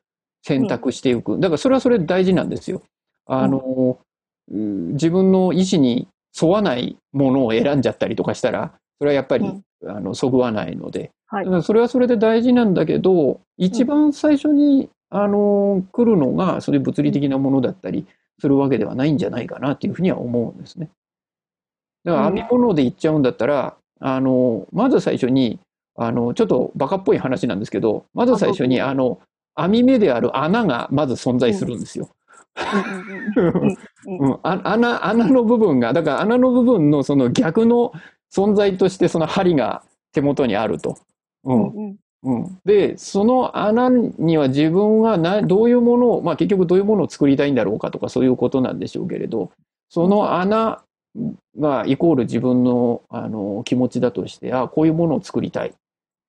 [0.43, 1.39] 選択していく。
[1.39, 2.83] だからそれはそれ大事なんですよ。
[3.29, 3.99] あの、
[4.51, 6.07] うん、自分の意思に
[6.39, 18.07] 沿わないものを選んじゃったりとかしたら、それはやっぱり、うん、あの、そぐわないので、はい、それはそれで大事なんだけど、一番最初に、あの、来るのが、そういう物理的なものだったり
[18.39, 20.89] するわけではないんじゃないかなっていうふうには思うんですね。
[22.03, 25.59] だから編み物で言っちゃうんだったら、あの、まず最初に、
[25.95, 29.19] あの、ちょっとバカっぽい話なんですけど、まず最初に、あの、
[29.55, 32.09] 編み目である穴がまず存在するんですよ。
[34.43, 37.91] 穴、穴の部分が、だから穴の部分のその逆の
[38.33, 40.97] 存在としてその針が手元にあると。
[41.43, 41.97] うん。
[42.21, 49.51] うん、で、その穴には自分がなどういうものを、まあ結局どういうものを作りたいんだろうかとかそういうことなんでしょうけれど、
[49.89, 50.83] その穴
[51.57, 55.73] がイコール自分のあの気持ちだとして、あこういうものを作りたい。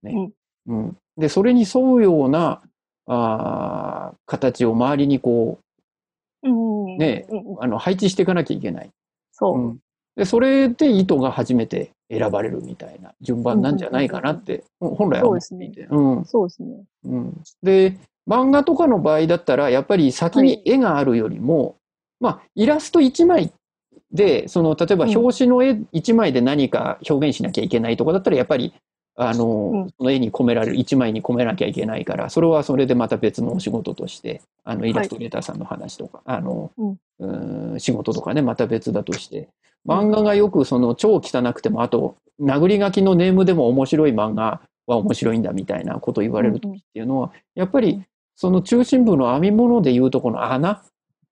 [0.05, 0.31] ね。
[0.69, 0.97] うん。
[1.17, 2.63] で、それに沿うような
[3.07, 5.65] あ形を周りにこう、
[6.43, 7.27] ね、
[7.61, 8.91] あの、配置していかなきゃいけない。
[9.33, 9.59] そう。
[9.59, 9.79] うん、
[10.17, 15.89] で、それで糸が初めて選ばれるみたいな順番なんじゃないかなって、本来は思っていて。
[16.25, 16.85] そうですね。
[17.05, 17.43] うん。
[17.63, 17.97] で、
[18.29, 21.75] 漫画とかの場合だったら、やっぱり先に絵があるよりも、はい、
[22.21, 23.53] まあ、イラスト1枚
[24.13, 28.75] で、その、例えば表紙の絵1枚で何か表現しなきゃいけないとかだったら、やっぱり
[29.23, 36.73] あの、その絵に込められる、一枚に込めなきゃいけないから、それはそれでまた別のお仕事として、あの、イラストレーターさんの話とか、はい、あの、
[37.19, 39.49] うん、仕事とかね、また別だとして、
[39.87, 48.03] 漫画がよくその超汚くても、あと、殴り書きのネームでも面白い漫画は面白いんだみたいなことを言われる時っていうのは、やっぱり
[48.37, 50.83] その中心部の編み物でいうとこの穴、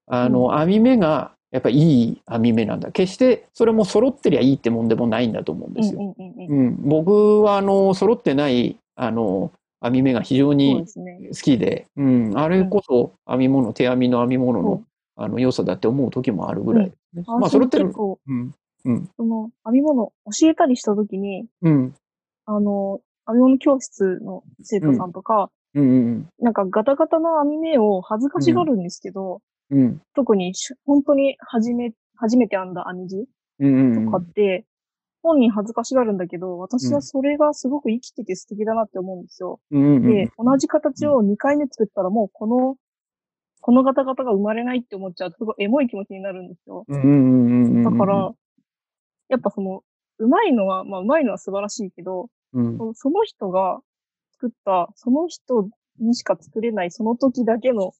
[0.08, 2.92] あの、編み目がやっぱりいい編み目なんだ。
[2.92, 6.14] 決してそれも揃ってりゃいいってもんでもないんだと思うんですよ。
[6.18, 9.50] うん、僕はあの揃ってないあの
[9.82, 14.82] 編み目が非常に好きで、ね、うん、あれこそ編み物、手編みの編み物の,、
[15.16, 17.92] あの良さだって思う時もあるぐらい、ね、まあ揃ってる。
[18.26, 18.54] うん。
[18.84, 21.94] うん、その編み物教えたりした時に、うん、
[22.46, 25.82] あの編み物教室の生徒さんとか、うん。
[25.82, 30.54] うんうん、なんかガタガタの編み目を恥ずかしがるんですけど、うん、特に
[30.86, 33.26] 本当に初め、初めて編んだ編み地
[34.04, 34.64] とかって、
[35.22, 39.60] 本人恥ずかしがるんだけど、私はそれがすごく生きてて素敵だなって思うんですよ。
[39.70, 42.76] うんうん、で、同じ形を2回目作ったらもうこの、
[43.60, 45.30] このガタガタが生まれないって思っちゃう。
[45.32, 46.84] とすごいエモい気持ちになるんですよ。
[46.88, 48.32] だから、
[49.28, 49.82] やっぱその、
[50.18, 53.80] うまいのは、まあうまいのは素晴らしいけど、うん、その人が
[54.32, 57.92] 作った、その人にしか作れないその時だけの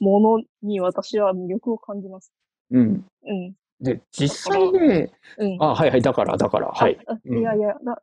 [0.00, 2.32] ものに私は魅力を感じます。
[2.70, 3.04] うん。
[3.24, 3.54] うん。
[3.80, 6.98] で、実際ね、うん、あ、はいはい、だから、だから、はい。
[7.24, 8.02] いやいや、だ、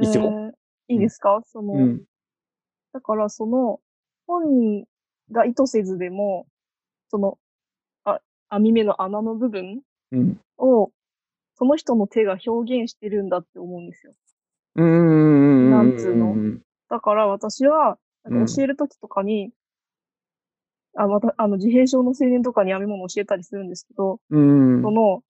[0.00, 0.52] いつも、
[0.88, 2.02] えー、いいですか、うん、その、うん、
[2.92, 3.80] だからその、
[4.26, 4.84] 本人
[5.30, 6.46] が意図せずでも、
[7.10, 7.38] その、
[8.04, 9.82] あ、網目の穴の部分
[10.58, 10.90] を、
[11.54, 14.14] その人の手が表現してるんだって思うんですよ。
[14.74, 15.70] うん。
[15.70, 16.34] なんつうの？
[16.88, 19.50] だから私は、教えるときとかに、
[20.96, 24.82] あ、また、あの、自閉症の青年とかに編み物を教えたりするんですけど、うん。
[24.82, 25.22] その、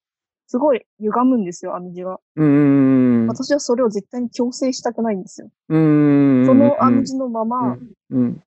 [0.46, 2.20] すごい歪むんですよ、編み地が。
[2.36, 3.26] うん。
[3.28, 5.50] 私はそれを絶対に強制したくないんですよ。
[5.68, 6.46] うん。
[6.46, 7.78] その編み地のまま、
[8.10, 8.42] うん。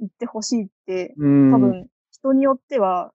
[0.00, 1.22] 行ってほしいって、多
[1.58, 3.12] 分、人によっては、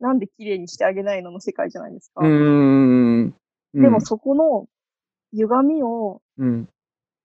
[0.00, 2.26] なんで綺麗にしてあげないのの世界じゃないですか。
[2.26, 3.34] うん。
[3.74, 4.66] でもそこの
[5.32, 6.68] 歪みを、うん、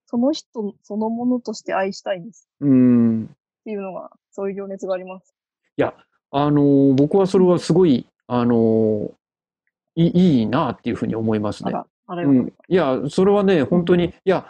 [0.08, 2.48] その人そのものとして愛したいんです。
[2.60, 3.26] うん。
[3.26, 3.28] っ
[3.64, 5.34] ていうのが、そういう情熱があります。
[5.78, 5.94] いや、
[6.32, 9.12] あのー、僕はそれはすごい、あのー、
[9.96, 11.72] いいいなっていうふうに思いますね。
[12.10, 14.46] うん、いや、それはね、本当に、いや、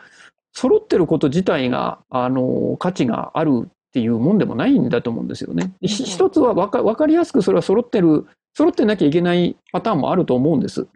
[0.54, 5.74] 揃ってること自体が、あの、価値があるっていうもんでもないんだと思うんですよね。
[5.82, 10.88] 一つは分か分かりやすくそれは揃ってる、揃ってなきゃいけないパターンもあると思うんです。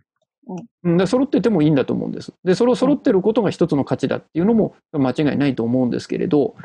[0.84, 2.34] うん、で揃っててもいいんだと思うんです。
[2.44, 6.56] で、それを揃ってることが一つの価値だっていうのも間違いないと思うんですけれど、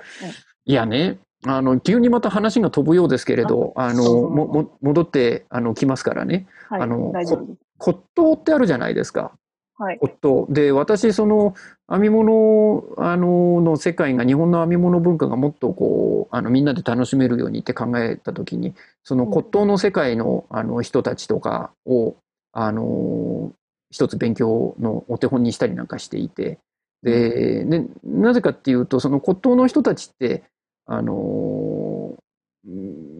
[0.64, 6.46] いやね、あの、急にまた話が飛ぶようですけれど、あの、も、も、戻って、あの、来ますからね。
[6.68, 7.12] はい、あの、
[7.78, 9.32] 骨董ってあるじゃないですか。
[9.76, 9.98] はい。
[10.00, 10.52] 骨董。
[10.52, 11.54] で、私、その、
[11.90, 22.14] 編み物、あの、の世界が、日本の編み物文化がもっとこう、あの、みんなで楽しめるようにって考えたときに、その骨董の世界の、あの、人たちとかを、
[22.52, 23.52] あの、
[23.90, 26.58] 一つ勉強のお手本にしたりなんかしていて、
[27.02, 30.44] で、でなぜかっていうと、その骨董の人たちって、
[30.86, 32.16] あの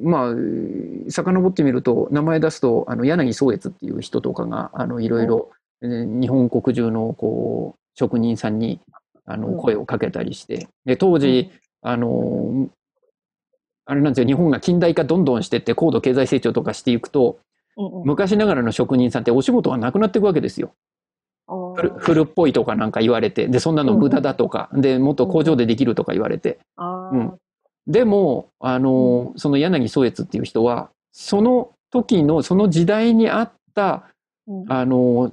[0.03, 8.81] まあ、遡ってみると、名前出すと、あの、柳宗悦っていう人とかが、あの、いろいろ、日本国中の、こう、職人さんに、
[9.25, 11.51] あの、声をかけたりして、で、当時、
[11.83, 12.69] あの、
[13.85, 17.39] あれなんですよ、日本が近代化どんどんしてって、高度経済成長とかしていくと、
[18.05, 20.73] 昔ながらの職人さんってお仕事がなくなっていくわけですよ。
[21.99, 26.59] 古っぽいとかなんか言われて、で、そんなの無駄だとか、で、もっと工場でできるとか言われて。
[27.13, 27.39] うん、
[27.87, 34.09] でも、あの、その柳宗悦っていう人は、その時の、その時代にあった、
[34.69, 35.33] あの、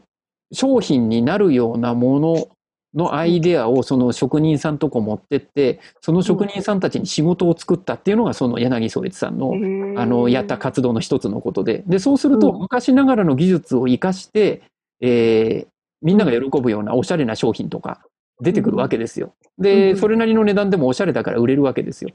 [0.51, 2.47] 商品になるようなもの
[2.95, 9.53] のアイデアをその職人さんとこ持ってって、その職人さんたちに仕事を作ったっていうのがその柳宗悦さんの、
[9.99, 11.83] あの、やった活動の一つのことで。
[11.85, 14.63] で、そうすると昔ながらの技術を活かして、
[15.01, 15.67] えー、
[16.01, 18.01] みんなが喜ぶようなおしゃれな商品とか
[18.41, 19.33] 出てくるわけですよ。
[19.57, 22.11] で、それなりの値段でもおしゃれだから売れるわけですよ。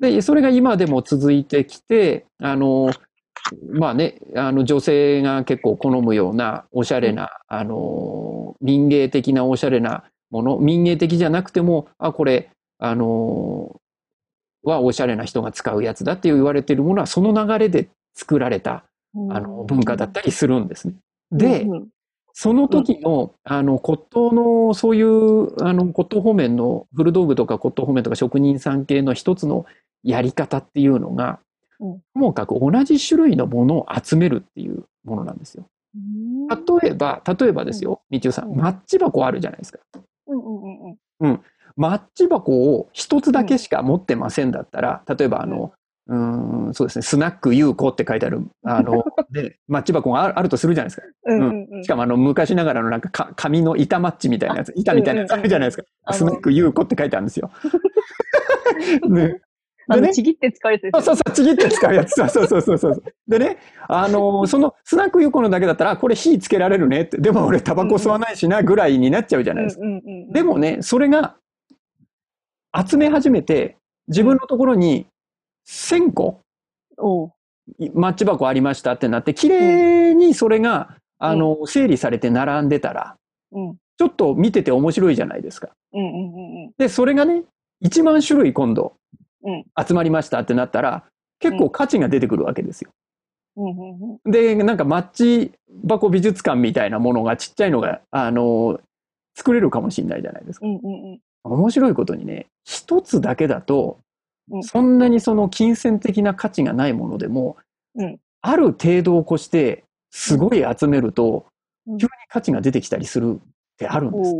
[0.00, 2.90] で、それが今でも続いてきて、あの、
[3.70, 13.80] まあね、あの女性が結構好むようなおしゃれな、あの、民芸的なおしゃれなもの、民芸的じゃなくても、あ、これ、あの、
[14.62, 18.84] はおしゃれな人が使うやつだって言われてるものは、その流れで作られた、
[19.30, 20.94] あの、文化だったりするんですね。
[21.30, 21.66] で、
[22.36, 29.66] その時の、あの、骨董の、そういう、あの、骨董方面の古道具とか骨董方面とか職人さん系の一つの
[30.02, 31.38] やり方っていうのが、
[31.78, 35.64] ともかく同じ種類のものを集めるっていうものなんですよ。
[36.82, 39.78] 例えば、例えばですよ、みちゅうさん、マッチ箱あるじゃないですか。
[41.20, 41.40] うん。
[41.76, 45.72] マッチ箱を一つだけしか持ってませんだったら、例えばあの、
[46.06, 46.16] う
[46.70, 51.06] ん、そうですね、スナック優子って書いてある、あの、 で、マッチ箱があるとするじゃないですか。
[51.26, 56.12] うんしかもあの、昔ながらのなんかか、紙の板マッチみたいなやつ、板みたいなやつあるじゃないですか。
[56.12, 57.50] スナック優子って書いてあるんですよ。
[59.08, 59.40] ね、
[59.88, 62.12] あの、ちぎって使うやつです、そうそうそう、ちぎって使うやつ。
[62.14, 63.02] そうそうそうそう。
[63.28, 67.18] でね、あのー、そのスナックユコのだけだったら、これ火つけられるねって。
[67.18, 69.82] でも俺タバコ吸わないしな、ぐらいになっちゃうじゃないですか。
[70.32, 71.36] でもね、それが、
[72.74, 73.76] 集め始めて、
[74.08, 75.06] 自分のところに
[75.66, 76.40] 1000個、
[77.94, 83.16] マッチ箱ありましたってなって、綺麗にそれが、あの、整理されて並んでたら、
[83.96, 85.70] ちょっと見てて面白いじゃないですか。
[86.78, 87.44] で、それがね、
[87.84, 88.94] 1万種類今度、
[89.86, 91.04] 集まりましたってなったら、
[91.38, 92.90] 結構価値が出てくるわけですよ。
[94.24, 95.52] で、なんかマッチ
[95.88, 98.80] 箱美術館みたいなものがちっちゃいのが、あの、
[99.36, 100.66] 作れるかもしれないじゃないですか。
[101.44, 103.98] 面白いことにね、一つだけだと、
[104.62, 107.56] そんなにその金銭的な価値がないものでも、
[108.40, 111.46] ある程度を越して、すごい集めると、
[111.86, 114.34] 急に価値が出てきたりするってあるんです。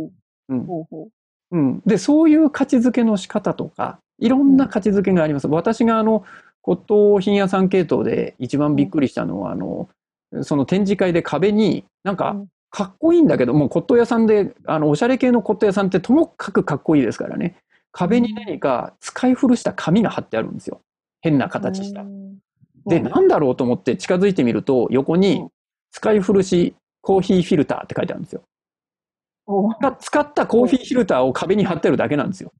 [1.51, 1.57] う。
[1.57, 5.47] ん、で、そういう価値づけの仕方とか、いろんな価値づけがあります。
[5.47, 6.23] 私があの、
[6.61, 9.89] 骨董品屋さん系統で一番びっくりしたのは、あの、
[10.41, 12.35] その展示会で壁に、なんか、
[12.71, 17.55] かっこいいんだけど、もう骨董屋さんで、あの、おしゃれ系の骨董屋さんってともかくかっこいいですからね。
[17.95, 20.81] 壁に何か使い古した紙が貼ってあるんですよ。
[21.21, 22.03] 変な形した。
[22.85, 25.47] で、なんだろうと思って近づいてみると、横に、
[25.91, 28.43] 使い古しコーヒーフィルターって書いてあるんですよ。
[30.01, 32.51] 使ったコーヒーフィルターを壁に貼ってるだけなんですよ。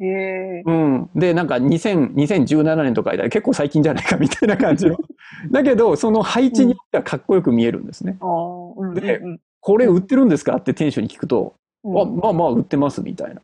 [0.00, 1.10] へうん。
[1.14, 4.98] で、なんか2000 2017年とか間結構最近じゃないかみたいな感じの。
[5.52, 8.18] だけど、その配置によってはかっこよく見えるんですね。
[8.20, 9.20] うん、で、
[9.60, 13.42] これ売ってるんですかって店主に聞くと、うん、あ、まあまあ売ってますみたいな。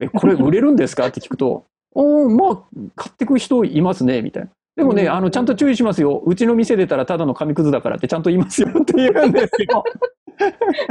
[0.00, 1.06] え、これ売れるんですか？
[1.06, 2.62] って聞くと、おまあ、
[2.96, 4.50] 買ってく人いますね、みたいな。
[4.76, 6.20] でもね、あの、ちゃんと注意しますよ。
[6.26, 9.84] うちの店出たらただの紙くずだからってちゃんと言いますよって言うんですよ。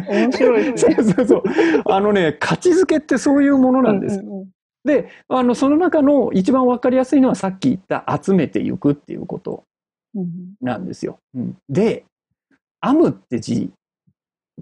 [0.07, 0.77] 面白いね。
[0.77, 1.43] そうそうそう。
[1.91, 4.19] あのね、価値づけってそういうものなんです。
[4.19, 4.49] うんうんうん、
[4.85, 9.65] で、あの、その中の一番わかりやすいのはさっき言った集めていくっていうこと
[10.61, 11.19] なんですよ。
[11.35, 12.05] うん、で、
[12.81, 13.69] 編むって字、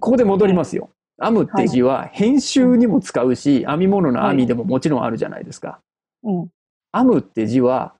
[0.00, 0.90] ここで戻りますよ。
[1.22, 5.80] 編むって字は編集にも使うし、編み物の編みでももちろんあるじゃないですか。
[6.22, 6.48] うん、
[6.92, 7.94] 編むって字は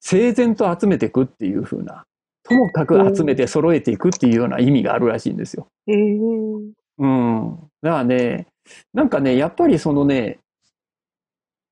[0.00, 2.04] 整然と集めていくっていう風な、
[2.42, 5.68] ともかく集めて揃えていくっていうような意味があるらしいんですよ。
[5.86, 7.58] えー、うん。
[7.82, 8.46] だからね、
[8.92, 10.38] なんかね、やっぱりそのね、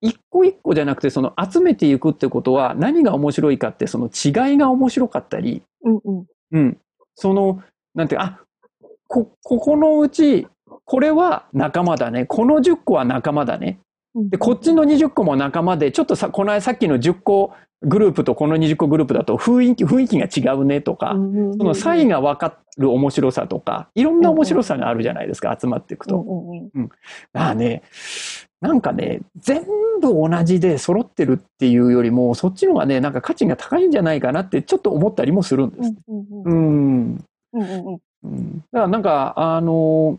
[0.01, 6.26] 一個一個じゃなくて、その集めていくってことは何が面白いかって、その違いが面白かったり、うんうん。
[6.53, 6.78] うん。
[7.16, 7.62] その、
[7.94, 8.40] なんていうあ、
[9.09, 10.46] こ、ここのうち、
[10.91, 12.26] これは仲間だね。
[12.26, 13.78] この10個は仲間だね。
[14.12, 26.24] で、こっちの20個も仲間で、ちょっとさ、このさっきの10個グループとこの20個グループだと雰囲気、雰囲気が違うねとか、その差異が分かる面白さとか、いろんな面白さがあるじゃないですか、集まっていくと。
[26.74, 26.88] うん。
[27.34, 27.84] ああね、
[28.61, 29.62] なんかね、全
[30.01, 35.95] 部同じで揃ってるっていうよりも、そっちの方がね、なんか価値が高いんじゃないかなってちょっと思ったりもするんです。
[36.09, 37.16] うん。
[37.16, 40.18] だからなんか、あの、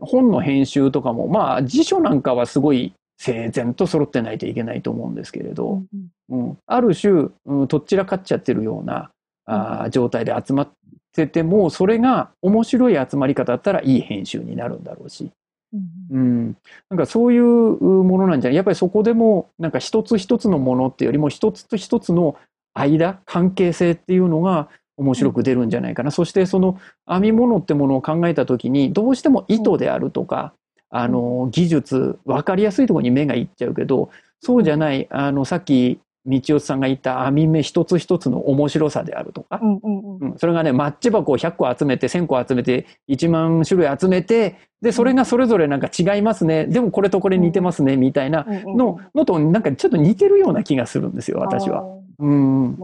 [0.00, 5.82] 本の編集とかも、まあ辞書なんかはすごい整然と揃ってないといけないと思うんですけれど、
[6.30, 9.10] うん、うん、ある種、うん、とっちらかっちゃってるような
[9.46, 10.68] あ状態で集まっ
[11.12, 15.32] ててもそれが面白い集まり方だったらいい編集になるんだろうし、
[15.72, 16.56] うん、うん、
[16.90, 18.56] なんかそういうものなんじゃない？
[18.56, 22.36] やっぱりそこでもなんか一つ一つのものっていうよりも一つと一つの
[22.74, 24.68] 間関係性っていうのが
[24.98, 26.78] 面白く出るんじゃないかな、うん、そしてその
[27.08, 30.52] 編み物ってものを考えた時にどうしても糸であるとか、
[30.90, 46.66] あの、技術、わかりやすいところに目がいっちゃうけど、そうじゃない、あの、さっき、道夫さんが言った編み目一つ一つの面白さであるとか、うんうんうん、それがね、マッチ箱を100個集めて、1000個集めて、1万種類集めて、で、それがそれぞれなんか違いますね。
[46.66, 51.84] でもこれとこれ似てますね、みたいなの、のとなんかちょっと似てるような気がするんですよ、私は。
[52.20, 52.76] うん、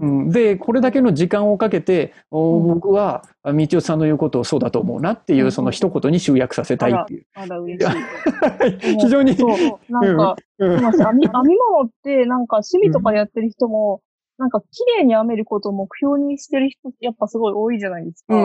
[0.00, 7.26] うん、で、これだけの時間をかけて、うん、僕は、道夫さんの言うことをそうだと思うなっていう、その一言に集約させたいっていう。
[7.34, 8.98] あら、嬉しい。
[8.98, 9.34] 非常に。
[9.34, 14.00] そう、なんか、うん、編み、編み物って、なんか趣味とかやってる人も、
[14.38, 14.66] なんか綺
[15.00, 18.34] 麗に編めることを目標にしてる人、やっぱすごい多いじゃないですか。
[18.34, 18.40] 綺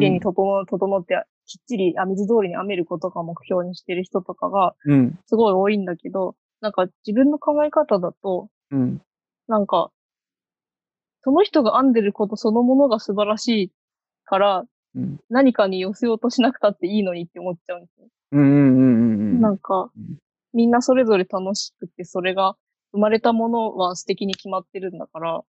[0.00, 4.74] 麗に整整って、きっちり編み図通りに編めることが目標にしてる人とかが、
[5.26, 9.00] すごい多いんだけど、なんか自分の考え方だと、うん、
[9.48, 9.90] なんか、
[11.22, 13.72] その人が編んでることそのものが素晴らしい
[14.24, 18.06] から、うん、何かに寄せようとしなくたっていいのにって思っちゃうんですよ。
[18.32, 19.90] うんうんうんうん、なんか、
[20.52, 22.56] みんなそれぞれ楽しくて、それが
[22.92, 25.42] 生まれたものは素敵に決まってるんだから、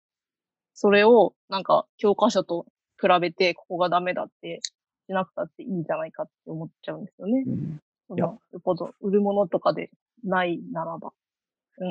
[0.74, 2.66] それをなんか教科書と
[3.00, 4.60] 比べてここがダメだって
[5.06, 7.44] しなくたっていいんじゃないかって思っちゃうんですよね。
[7.46, 9.90] うん、いや、よっぽど売るものとかで
[10.24, 11.12] ないならば。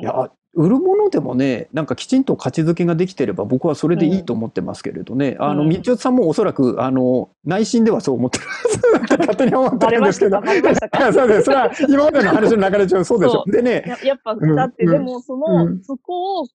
[0.00, 5.36] いや、売るものでもね、なんかきちんと価値づけができてれば僕はそれでいいと思ってますけれどね。
[5.38, 10.40] うん、あの、道夫さんもおそらく、あの、内心ではそう思ってるはず勝手に思ってるんですけど。
[11.12, 11.42] そうです。
[11.44, 13.44] それは今までの話の流れ上そうでしょ。
[13.46, 13.84] でね。
[14.02, 16.46] やっぱ、だってでもその、うん、そこを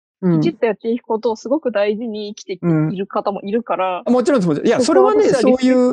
[0.41, 4.03] きちっとやっていくことをすごく大事に生きている方もいるから。
[4.07, 4.63] もちろんです。
[4.65, 5.93] いや、それはね、そういう。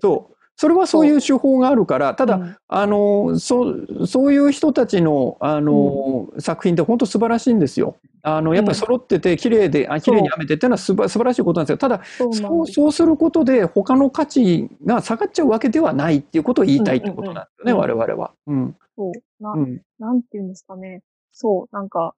[0.00, 0.36] そう。
[0.56, 7.96] それはそういう手法があるから、ただ、うん、あの、そう、そういう人たちの、あの、うん、作品って本当素晴らしいんですよ。
[8.22, 11.78] あの、やっぱり揃ってて、綺麗で、あ綺麗に編めてっていうのは素晴らしいことなんですよ。
[11.78, 18.32] ただ、そうそうすることで、他の価値が下がっちゃうわけではないっていうことを言いたいってことなんですよね、我々は。
[18.46, 18.76] うん。
[18.96, 19.42] そう。
[19.42, 21.02] な、うん、なんていうんですかね。
[21.32, 22.14] そう、なんか、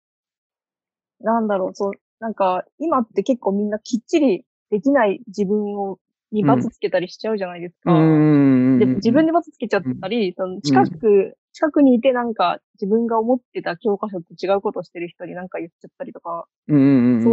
[1.21, 5.99] なんだろう、そう、なんか、今って結構みんなきっちりできない自分を
[6.33, 7.93] に罰つけたりしちゃうじゃないですか。
[7.93, 16.79] うん、で自分で罰つけちゃったり、その近く、近くにいてなんか自分が思ってた教科書と違うことをしてる人になんか言っちゃったりとか、そう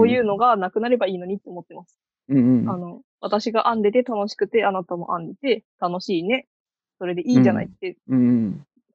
[0.07, 1.97] いうのがなくなればいいのにって思ってます。
[2.29, 6.47] うんうん、あの、私が編んでて楽しくて、あなたも編んでて楽しいね。
[6.97, 7.97] それでいいじゃないって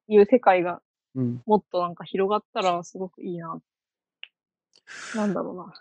[0.07, 0.81] いう世界が
[1.45, 3.61] もっとなんか広がったらすごくいいな。
[5.15, 5.73] なんだろうな。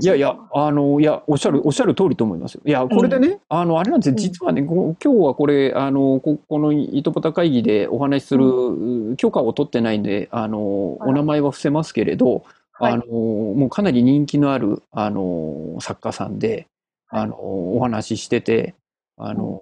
[0.00, 2.62] いやいや、あの、いや、おっしゃる、おっしゃる通りと思いますよ。
[2.64, 10.58] いや、これでね、うん、あの、あれなんですよ、実はね、今日はこれ、あの、ここの糸端会議でお話しする許可を取ってないんで、あの、
[10.94, 16.66] お名前は伏せますけれど、はい、あの、もうかなり人気のある、あの、作家さんで、
[17.08, 18.74] あの、お話ししてて、
[19.18, 19.60] あの、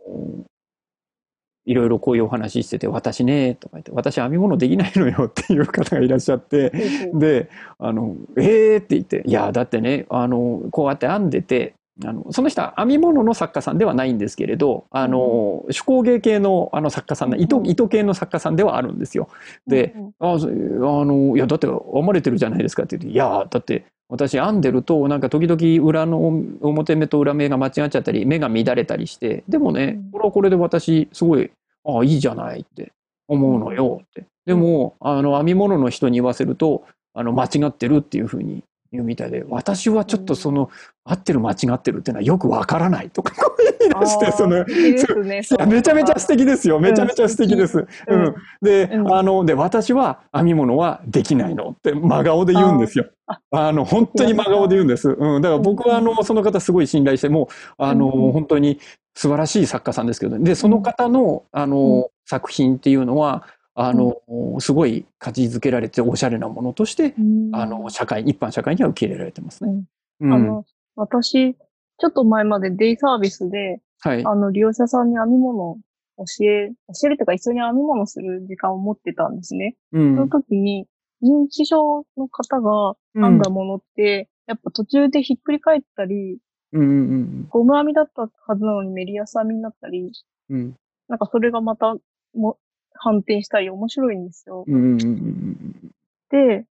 [1.66, 6.72] いろいろこういうお話してて、私ね、とか言って、私編み物できないのよっていう方がいらっしゃって、
[7.14, 7.48] で、
[7.78, 19.28] あの、えーって言って、いや、だってね、あの、こうやって編んでて、あのその人は編み物の作家さんではないんですけれど、あの、手工芸系のあの作家さん、糸、糸系の作家さんではあるんですよ。
[19.68, 31.50] で、ああの、いや、だって編まれてるじゃないですかって言って、いや、だって私編んでるとなんか時々裏の表目と裏目が間違っちゃったり目が乱れたりしてでもねこれはこれで私すごい
[31.84, 32.92] ああいいじゃないって
[33.28, 34.26] 思うのよって。
[34.46, 36.84] でもあの編み物の人に言わせると
[37.14, 38.62] あの間違ってるっていうふうに
[38.94, 40.70] 言うみたいで私はちょっとその
[41.04, 43.34] 合ってる間違ってるっていうのはよくわからないとか
[43.80, 47.86] 言い出してその、ね、めちゃめちゃ素敵ですよめちゃめちゃ素敵です。
[48.08, 53.06] うん、で、あので私は編み物はできないのって真顔で言うんですよ。
[53.50, 55.10] あの本当に真顔で言うんです。
[55.10, 57.46] うん、だから僕はあのその方すごい信頼してもう
[57.78, 58.78] あの、本当に
[59.14, 64.20] 素晴らしい作家さんですけど、ね、でその方のあの、作品っていうのはあの、
[64.60, 67.14] すごい価値づけられておしゃれなものとして、
[67.52, 69.84] あの社会一般社会には受け入れられてますね。
[70.22, 70.64] あの
[70.96, 75.78] 私、ちょっと前までデイサービスで、はい、あの、利用者さんに編み物を
[76.18, 79.76] 教え、教えるというか一緒に編み物する時間を持ってたんですね。
[79.92, 80.86] うん、その時に、
[81.22, 86.38] 認知症の方が編んだものって、うん、やっぱ途中でひっくり返ったり、
[86.72, 90.10] うんうんうん、ゴム編みだったはずなのにメリヤス編みになったり、
[90.50, 90.76] うん、
[91.08, 91.96] なんかそれがまた
[92.34, 92.58] も
[92.94, 94.64] 反転したり面白いんですよ。
[94.66, 95.90] うんうんうん、
[96.30, 96.66] で、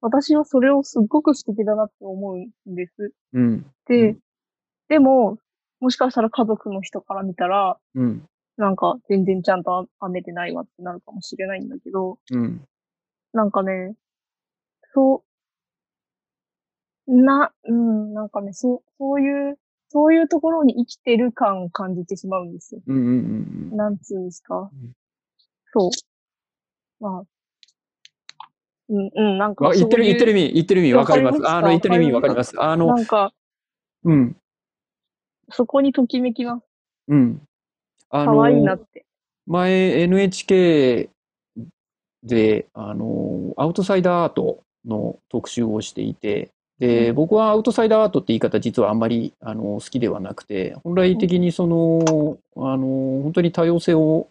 [0.00, 3.12] 私はそれをすっごく素敵だなって思うんです。
[3.32, 4.18] うん、で、うん、
[4.88, 5.38] でも、
[5.80, 12.64] もしかしたら家族の人から見たら、うん、なんか全然ちゃんと編めてないわってなるかもしれないんだけど、うん、
[13.32, 13.94] なんかね、
[14.94, 15.24] そ
[17.06, 22.80] う、な、うん、なんかね、そう、そういう、そういうところに生きてる感を感じてしまうんですよ。
[22.86, 24.70] うんうんうん、なんつうんですか。
[24.72, 24.92] うん、
[25.74, 25.90] そう。
[27.00, 27.22] まあ、
[28.88, 31.48] うん、うん、なんか言ってる、言ってる意味、言ってる意味わかります。
[31.48, 32.54] あの、言ってる意味わかります。
[32.60, 33.32] あの、なんか、
[34.04, 34.36] うん。
[35.50, 36.64] そこにときめきます。
[37.08, 37.42] うん。
[38.10, 39.04] あの、可愛いなって。
[39.46, 41.10] 前 NHK
[42.22, 54.28] で、あの、アウトサイダーアートの特集をしていて、で、僕はアウトサイダーアートって言い方実はあんまりあの好きではなくて、本来的にその、あの、本当に多様性を、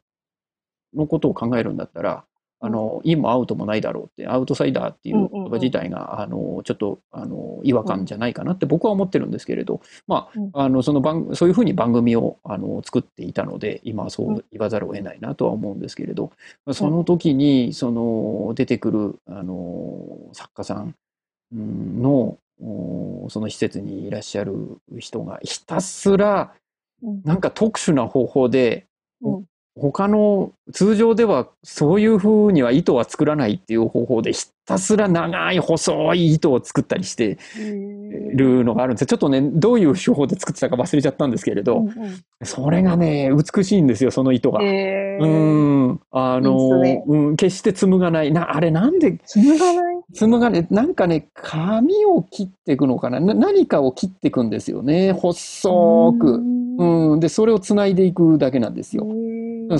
[0.95, 2.23] のことを考えるんだったら、
[2.65, 16.31] あの、インもアウトもないだろうって、アウトサイダーっていう言葉自体が、あの、ちょっと、あの、違和感じゃないかなって僕は思ってるんですけれど、まあ、あの、その番、そういうふうに番組を、あの、作っていたので、今はそう言わざるを得ないなとは思うんですけれど、
[16.71, 20.95] その時に、その、出てくる、あの、作家さん
[21.53, 22.37] の、
[23.29, 26.53] その施設にいらっしゃる人がひたすら、
[27.25, 28.87] なんか特殊な方法で、
[29.76, 39.07] 他の通常ではそういうふうには糸は作らないっていう方法でひたすら長い細い糸を作ったりしてるのがあるんですよ。
[39.07, 41.95] ちょっとね、どういう手法で作ってたか忘れちゃったんですけれど、うんうん、
[42.43, 44.59] それがね、美しいんですよ、その糸が。
[44.61, 45.99] うん。
[46.11, 48.32] あの、ね、うん、決して紡がない。
[48.32, 49.95] な、あれなんで紡がない？
[50.13, 50.67] 紡がない。
[50.69, 53.19] なんかね、紙を切っていくのかな？
[53.19, 55.13] 何かを切っていくんですよね。
[55.13, 56.41] 細く。
[56.78, 57.19] うん。
[57.19, 59.07] で、それを繋いでいくだけなんですよ。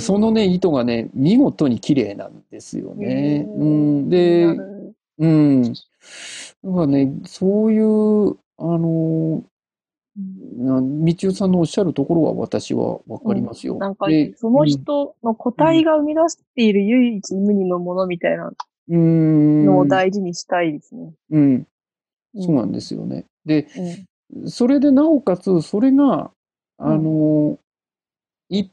[0.00, 3.46] そのね、糸がね、見事に綺麗なんですよね。
[3.48, 4.46] うん、で、
[5.18, 5.62] うん。
[5.62, 5.78] だか
[6.62, 9.42] らね、そういう、あの、
[10.16, 13.74] 道代さんのおっしゃるところは私はわかりますよ。
[13.74, 18.52] うん、なんか、その人の個体が生み出している唯一無二のものみたいな
[18.88, 21.12] のを大事にしたいですね。
[21.30, 21.66] うん。
[22.40, 23.26] そうなんですよね。
[23.44, 23.68] で、
[24.32, 26.30] うん、それでなおかつ、それが、
[26.78, 27.58] あの、
[28.48, 28.70] 一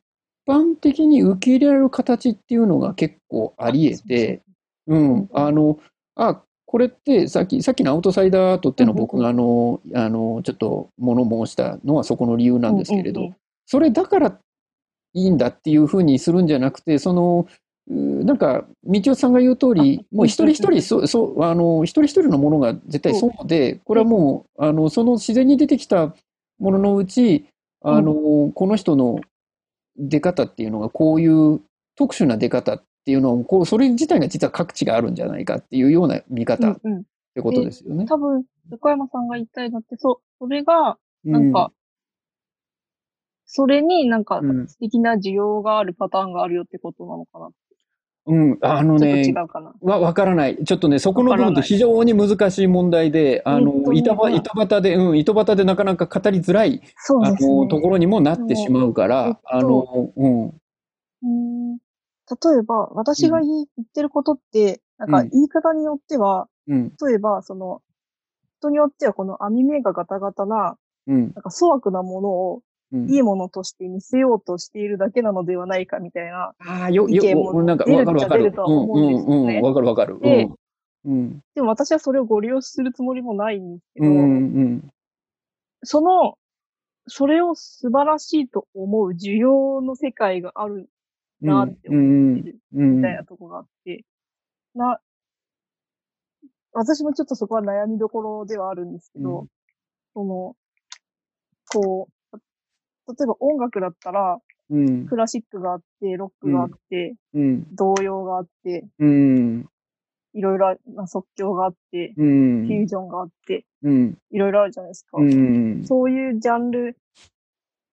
[0.47, 4.41] 般的に受け入れられる形っていうのが結構あり得て、
[4.87, 5.79] うん、あの、
[6.15, 13.33] あ、これってさっき、さっきのアウトサイダーアートっていうのは僕があの、あの、ちょっと物申したのはそこの理由なんですけれど、
[13.65, 14.39] それだから
[15.13, 17.47] いいんだっていうふうにするんじゃなくて、その、
[17.87, 26.15] なんか、道夫さんが言う通り、もう一人一人、そう、そう、あの、一人一人のものが絶対そうで、これはもう、あの、その自然に出てきた
[26.59, 27.47] もののうち、
[27.81, 29.21] あの、この人の
[29.97, 31.61] 出方っていうのがこういう
[31.95, 36.79] 特殊な出方っていうのをこうそれ自体が実は各地があるんじゃないかっていうような見方っ
[37.35, 37.95] てことですよね。
[37.95, 41.71] うんうん、多分横山さんが言ったようになって、そう、それが、なんか、
[43.45, 47.49] それになんか素敵な需要があるパターンがあるよってことなのかな
[48.31, 49.73] うん、あのね、違うかな。
[49.81, 50.57] わ、わからない。
[50.63, 60.43] ちょっとね、そこの部分って非常に難しい問題で、あの、板端で、うん、糸端でなかなか語りづらい、そうですね、あの、ところにもなってしまうから、えっと、あの、うん。
[60.45, 61.27] う
[61.73, 61.75] ん。
[61.75, 65.29] 例えば、私が言ってることって、うん、なん。
[65.29, 67.81] か言い方によっては、うん、例えば、その、
[68.59, 70.77] 人によってはこの網目がガタガタな、
[71.07, 72.61] うん、なんか粗悪なものを
[72.93, 76.53] いいものとして見せようとしているだけなのではないかみたいな。
[76.89, 79.61] 意見も出るっちゃ出るとは思うんですよね。
[79.61, 80.19] わかるわかる。
[80.19, 80.49] で、
[81.05, 84.89] うん、でも私はそれをご利用するつもりもないんですけど、うんうん、
[85.83, 86.37] その、
[87.07, 90.89] それを素晴らしいと思う需要の世界がある
[91.41, 94.05] なって思ってるみたいなとこがあって、
[94.75, 94.99] な、
[96.73, 99.47] 私もちょっとそこは悩みどころではあるんですけど、
[100.13, 100.55] その、
[101.73, 102.13] こう、
[103.17, 104.39] 例えば音楽だったら、
[104.69, 109.65] うん、クラシックがあって、ロックがあって、うん、童謡があって、うん、
[110.33, 115.17] いろいろ、まあ、即興があって、うん、フュージョンがあって、うん、いろいろあるじゃないですか。
[115.17, 116.97] うん、そういうジャンル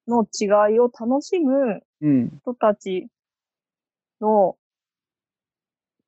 [0.07, 3.09] の違いを楽しむ人たち
[4.21, 4.57] の、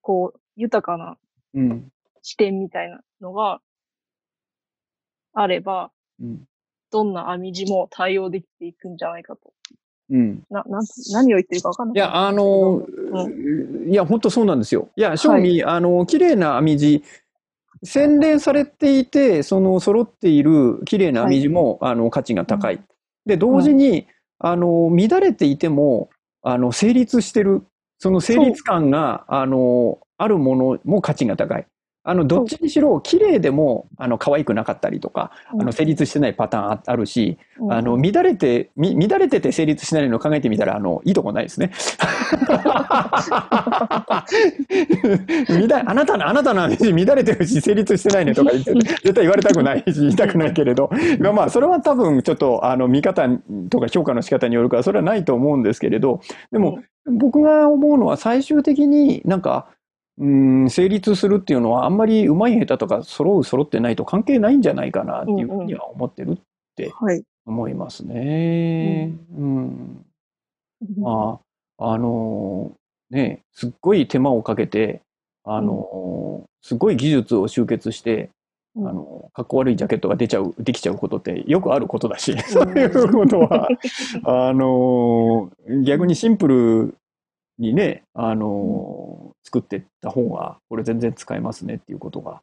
[0.03, 1.17] こう、豊かな
[2.23, 3.61] 視点みたいなのが
[5.33, 5.91] あれば、
[6.21, 6.45] うん、
[6.91, 9.53] どんな網地も対応できていくんじゃないかと。
[10.11, 10.43] うん。
[10.51, 11.95] な、なん、何を言ってるかわかんない。
[11.95, 14.89] いや、あの、うん、いや、本当そうなんですよ。
[14.97, 17.03] いや、正味、はい、あの、綺麗な網地、
[17.83, 22.81] 洗練されていて、その揃っている綺麗な網地も、はい、あの、価値が高い。
[23.25, 24.07] で、同時に、
[24.39, 26.11] あの、乱れていても、
[26.43, 27.63] あの、成立してる、
[27.99, 31.67] その成立感が、あの、あるものも価値が高い。
[32.03, 37.37] あの、どっちにしろ、綺麗でも、あの、可愛くなかったりとか、あの、成立してないパターンあるし、
[37.69, 41.73] あの、乱れて、み、乱れてて成立しないのを考えてみたら、あの、いいとこないですね。
[45.69, 48.65] 乱あなたの、あなたの話乱れてるし、成立してないねとか絶
[49.13, 50.91] 対言われたくないし、言いたくないけれど、
[51.35, 53.29] まあ、それは多分、ちょっと、あの、見方
[53.69, 59.67] とか評価の仕方によるから、それはないと思うんですけれど、でも、僕が思うのは最終的になんか、
[60.21, 60.27] う
[60.67, 66.37] ん、成立するっていうのはあんまり上手い下手とか揃う揃ってないと関係ないんじゃないかなっていうふうには思ってるっ
[66.77, 66.93] て
[67.47, 69.13] 思いますね。
[69.35, 71.41] うん、うん、ま
[71.79, 75.01] あ、あのー、ね、すっごい手間をかけて、
[75.45, 78.29] あのー、すごい技術を集結して、
[78.77, 83.69] あの、かっこ悪いジャケットが出ちゃう、できちゃうことってよくあることだし、そういうことは、
[84.25, 85.51] あの
[85.83, 86.95] 逆にシンプル
[87.61, 92.41] にね、あの作ってった方が、これ全然使えますねっていうことが、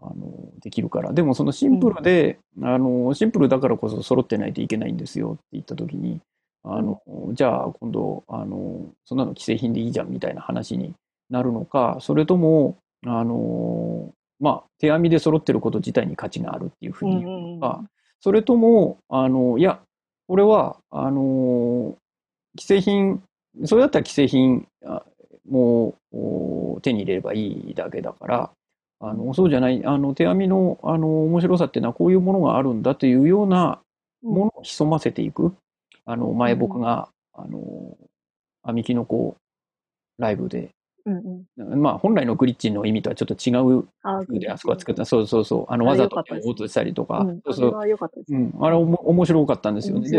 [0.00, 1.12] あのできるから。
[1.12, 6.20] でもそのシンプルで、うん、あのシンプルだからこそ揃ってないといけないんですよって言った時に、
[6.64, 7.00] あの、
[7.32, 10.94] じゃあ今度、あの、そんなの既製品でいいじゃんみたいな話に
[11.30, 17.82] なるのか、それとも、あの、まあ、手編みで揃ってること自体に価値があるっていうふうに言うのか、
[18.20, 19.80] それとも、あの、いや、
[20.26, 21.96] これは、あの、
[22.58, 23.22] 既製品
[23.64, 24.66] それだったら既製品
[25.48, 25.94] も
[26.82, 28.50] 手に入れればいいだけだから、
[29.00, 33.80] あのそうじゃない、あの手編みのあの面白さっていうのはこういうものがあるんだというような
[34.22, 35.54] ものを潜ませていく。
[36.04, 37.96] あの前僕が、あの
[38.64, 39.36] 編みきのこ
[40.18, 40.70] ライブで
[41.08, 45.04] うんうん、まあ本来のグリッチの意味とはちょっと違う風であそこは作った。
[45.04, 45.72] そうそうそう。
[45.72, 47.20] あのわざと落としたりとか。
[47.20, 47.76] うん、そうそう。
[47.76, 48.54] あれはうん。
[48.60, 50.10] あれおも面白かったんですよね。
[50.10, 50.18] で、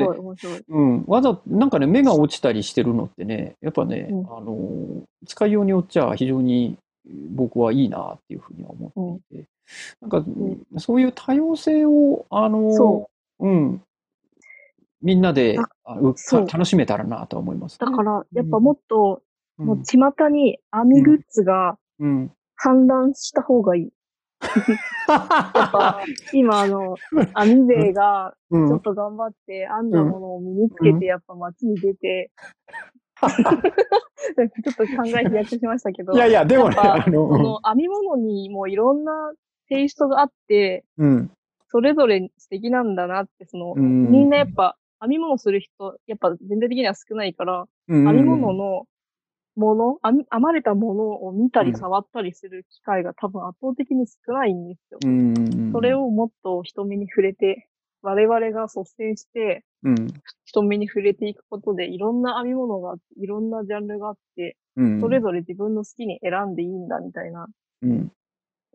[0.69, 1.03] うん。
[1.07, 6.77] わざ、なんかね、目が落ちたりしてるのってね、やっぱね、うん、あの、使いようによっちゃ非常に
[7.31, 9.47] 僕はいいなっていうふうには思っていて。
[10.01, 10.23] なんか、
[10.79, 13.07] そういう多様性を、あの、
[13.39, 13.81] ううん。
[15.01, 19.21] みんなで楽しめたらなと思います、ね、だから、やっぱもっと、
[19.59, 22.29] もう巷に網グッズが氾
[22.87, 23.89] 濫した方がいい。
[26.33, 26.95] 今あの、
[27.33, 32.31] 網勢がちょっと頑張って編んだものを身につけて、やっぱ街に出て、
[33.19, 36.13] ちょっと考え飛躍しましたけど。
[36.13, 39.33] いやいや、でもね、あの、この編み物にもいろんな
[39.67, 41.31] テイストがあって、うん、
[41.67, 44.29] それぞれ素敵なんだなって、その、うん、みん。
[44.29, 48.85] なやっぱ編み物する人、やっぱ全体的には少ないから、うん、編み物の
[49.59, 54.99] もの、編まれたものを見たり触ったりする機会が多分圧倒的に少ないんですよ。
[55.03, 57.67] うん、それをもっと人目に触れて、
[58.01, 59.65] 我々が率先して、
[60.45, 67.47] 人目に触れていくことで、いろんな編み物があって、いろんなジャンルがあって、うん、それぞれ自分の好きに選んでいいんだみたいな、
[67.81, 68.11] うん、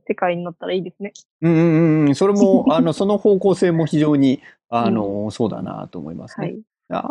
[0.07, 1.15] 世界になったらいいですね。
[1.41, 2.15] うんうんうん。
[2.15, 6.47] それも、 あの、その方向性も非常に、あの、うん、そうだなと思いますね。
[6.47, 6.63] はい、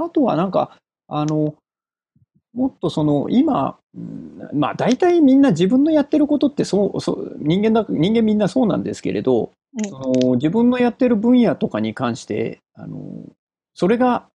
[0.06, 1.56] あとはなんか、あの、
[2.54, 3.78] もっとその、今、
[4.54, 13.00] まあ大体みんな自分のやってることってそう、そう人間だ、人間みんなそうなんですけれど、うん、その自分のやってる分野とかに関して、あの、
[13.74, 14.28] それが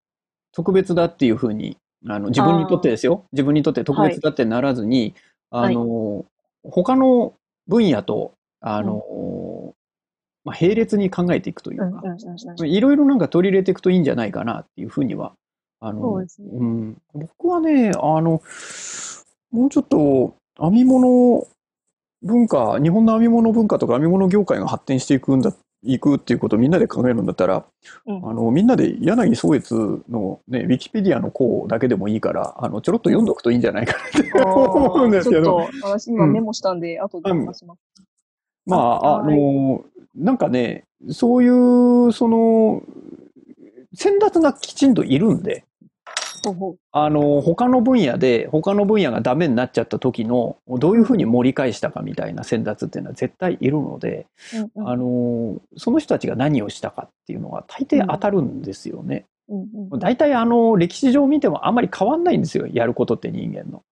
[0.53, 3.25] 特別だっていうふうに、あの自分にとってですよ。
[3.33, 5.15] 自分にとって特別だってならずに、
[5.51, 6.25] はい、あの、はい、
[6.65, 7.35] 他の
[7.67, 9.73] 分野と、あの、うん、
[10.45, 12.03] まあ、並列に考えていくというか、
[12.65, 15.35] いろいろなんか取り入れていくといいんじゃないかなっていうふうには、
[15.81, 18.43] あの、うね、うん、僕はね、あの、
[19.51, 21.47] もうちょっと編み物
[22.23, 25.53] 文化、日本の編み物文化とか編み物業界が発展していくんだ、
[25.85, 27.65] いくっていうことをみんなで考えるんだったら、
[28.07, 35.69] うん、あの、みんなで柳宗悦のね、ウィキペディアの項だけでもいいから、あの、ちょろっと読んどくといいんじゃないかなって思うんですけど。
[35.83, 37.81] 私今メモしたんで、うん、後で話します。
[38.67, 39.85] まあ、あの、
[40.17, 42.83] なんかね、そういう、その、
[43.95, 45.65] 先達がきちんといるんで、
[46.93, 59.25] あの、他の分野で、他の分野がダメになっちゃった時の、どういうふうに盛り返したかみたいな先達っていうのは絶対いるので、うんうん、あの、その人たちが何をしたかっていうのは大抵当たるんですよね。
[59.49, 62.67] うんうん、大体あの、歴史上見てもあんまり変わんないんですよ。
[62.67, 63.83] やることって人間の。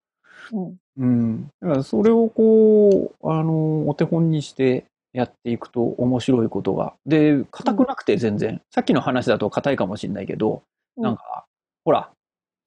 [0.53, 0.77] うん。
[0.99, 1.51] うん。
[1.61, 6.95] だからそれをこう、あの、お手本にしてやっていくと面白いことが。
[7.07, 8.51] で、硬くなくて全然。
[8.51, 10.63] うん、さっきの話だと硬いかもしれないけど、
[10.97, 11.45] なんか、
[11.85, 12.11] ほら、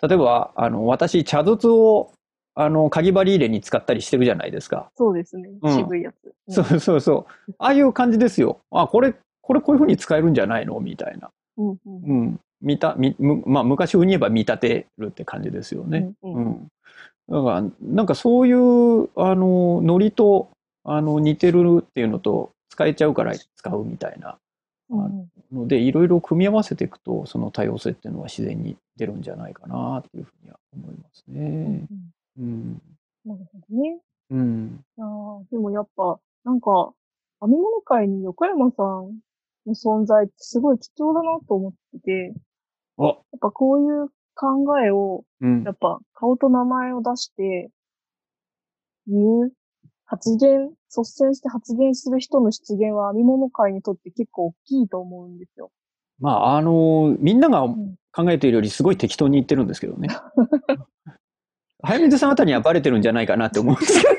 [0.02, 2.12] 例えば、あの、私、茶筒を、
[2.56, 4.90] あの、鍵針入れに使ったりしてるじゃないですか。
[4.98, 5.50] そうですね。
[5.66, 6.34] 渋いやつ。
[6.48, 7.54] うん、そうそうそう。
[7.58, 8.60] ああいう感じですよ。
[8.72, 10.80] あ、これ、これこういうふうに使えるんじゃないの？
[10.80, 11.30] みたいな。
[11.58, 12.40] うん、うん、うん。
[12.62, 16.12] 見た、み、まあ、昔風に言えば見立てるって感じですよね。
[16.24, 16.68] うん、うん、
[17.30, 20.50] だから、なんかそういう、あの、ノリと、
[20.84, 24.38] あの、似てるっていうのと、使えちゃうから使うみたいな。
[24.90, 31.86] ので、いろいろ組み合わせていくと、その多様性っていうのは自然に出るんじゃないかなっていうふうには思いますね。
[32.40, 32.82] うん。
[33.26, 34.00] なるほどね。
[34.32, 34.86] うん。
[34.98, 36.94] あでもやっぱ、なんか、
[37.42, 39.20] 編み物界に横山さん
[39.66, 42.34] の存在ってすごい貴重だなと思ってて、
[42.98, 47.70] やっぱこういう考えを、やっぱ顔と名前を出して
[49.08, 49.18] 言
[49.48, 49.52] う
[50.06, 55.72] 発言、率先して発言する人の出現は編み物界にとって結構大きいと思うんですよ。
[56.20, 57.62] まあ、あの、みんなが
[58.12, 60.10] 考えているよりすごい適当に言ってるんですけどね。
[61.82, 64.16] 早水さんあたりにはバレてるんじゃないかなって思うんですけど。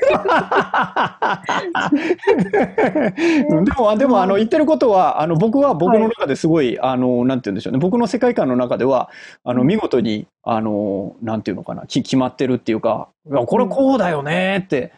[3.63, 7.79] でも、でも、あの、言ってることは、あの、僕は僕の中ですごい、はい、あの、なんて言うんでしょうね。
[7.79, 9.11] 僕の世界観の中では、
[9.43, 13.09] あの、見事に、あの、なんていうのかな、決まってるっていうか、
[13.45, 14.91] これこうだよねって、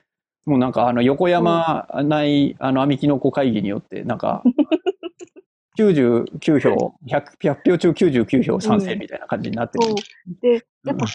[0.46, 4.44] もうなんかあの横山ない、あの、網きの子会議によって、なんか、
[5.80, 9.88] 99票100、100票中99票賛成みたいな感じになってる。
[9.89, 11.06] うん、で、やっぱ、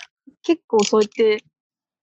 [0.42, 1.44] 結構そうやって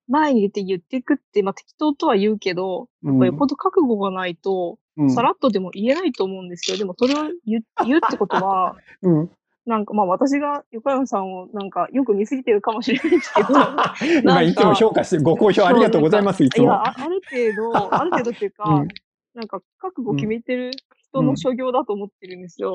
[0.07, 4.78] 前に出て言っていくって、まあ適当とは言うけど、やっぱよっぽど覚悟がないと、
[5.09, 6.78] さらっとでも言えないと思うんですよ。
[6.78, 9.32] でもそれを言言うってことは、 うん、
[9.66, 13.49] なんかまあ私が横山さんをなんかよく見すぎてるかもしれないですけど。
[14.22, 16.63] 今いつも評価してご好評ありがとうございます、いつも。
[16.63, 17.22] いや、ある
[17.55, 18.88] 程度、 ある程度っていうか、うん、
[19.34, 22.74] なんか覚悟決めてる人の所業だと思ってるんですよ。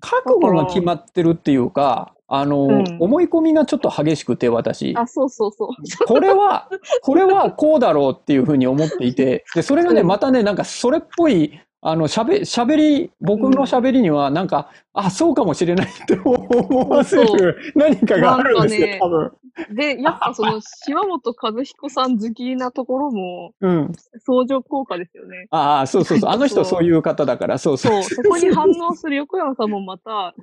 [0.00, 4.94] 覚悟が決まってるっていうか、あの、うん、思い込みがちょっと激しくて、私。
[4.96, 5.68] あ、そうそうそう。
[6.06, 6.68] これは、
[7.00, 19.32] これはこうだろうっていうふうに思っていて、で、それがね、またね、なんかそれっぽいあの、しゃべ、しゃべり、僕のしゃべりには、なんか、うん、あ、そうかもしれないって思わせる何かがあるんですよ、ね、多分。
[19.72, 23.92] で、やっぱその、島本和彦さん好きなところも、うん。
[24.18, 25.46] 相乗効果ですよね。
[25.50, 26.30] ああ、そうそうそう。
[26.34, 28.02] あの人そういう方だから、そうそう。
[28.02, 30.34] そう、そこに反応する横山さんもまた、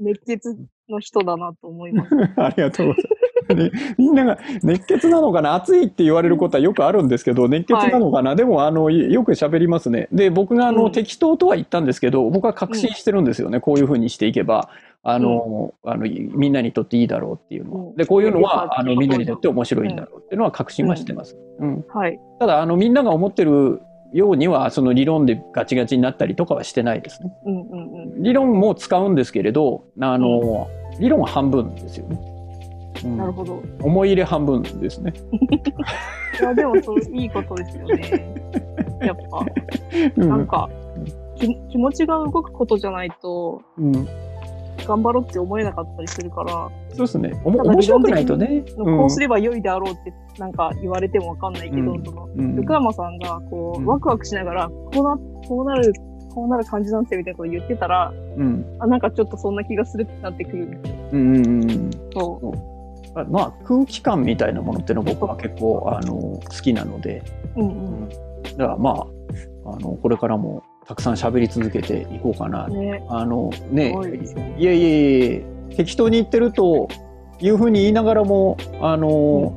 [0.00, 0.56] 熱血
[0.88, 2.16] の人だなと思います。
[2.36, 3.29] ありがとうございます。
[3.54, 5.54] ね、みんなが熱血なのかな？
[5.54, 10.08] 熱いって言われることはよくあるんですけど、熱血なのかな、はい、でもあのよく喋りますね。
[10.12, 13.56] で、僕があの、うん、適当とは言ったんですけど、僕は確信してるんですよね。
[13.56, 14.70] うん、こういうふうにしていけば、
[15.02, 17.92] あの、うん、あの、みんなにとっていいだろうっていうのは。
[17.96, 21.38] で、こういうのは、あの、みんなにとって面白いんだろうっていうのは確信はしてます。
[21.58, 21.84] うん。
[21.88, 22.20] はい。
[22.38, 23.80] ただ、あの、みんなが思ってる
[24.12, 27.32] ようには、その理論でガチガチになったりとかはしてないですね。
[27.46, 32.20] うんうんうん、理論も使うんですけれど、あの、理論は半分ですよね。
[33.16, 33.62] なるほど。
[33.82, 35.12] 思い入れ半分ですね。
[36.40, 38.34] いや、でもそう、いいことですよね。
[39.00, 39.16] やっ
[40.16, 40.68] ぱ、なんか、
[41.36, 43.92] き気持ちが動くことじゃないと、うん、
[44.86, 46.52] 頑張ろうって思えなかったりするから。
[46.90, 47.40] そうですね。
[47.44, 48.64] おも面白くないとね。
[48.76, 55.18] こうすれば良いであろうってなんか言われてもわかんないけど、うん、その、横山さんがこう、ワクワクしながら、こうな、
[55.48, 55.92] こうなる、
[56.34, 60.96] こうなる感じなんですよみたいなこと言ってたら、うん、あ、なんかちょっとそんな気がするってなってくるんですよ。
[61.12, 61.90] うんうんうん。
[62.12, 62.79] そう。
[63.28, 67.22] まあ、空気感みたいなものっていうのは僕は結構あの好きなので、
[67.56, 72.68] うんうん、だからまああのこれからもたくさん喋り続けていこうかな。
[72.68, 73.94] ね、あのね、
[74.58, 75.40] いやいやいや
[75.76, 76.88] 適当に言ってると
[77.40, 79.54] いうふうに言いながらもあの、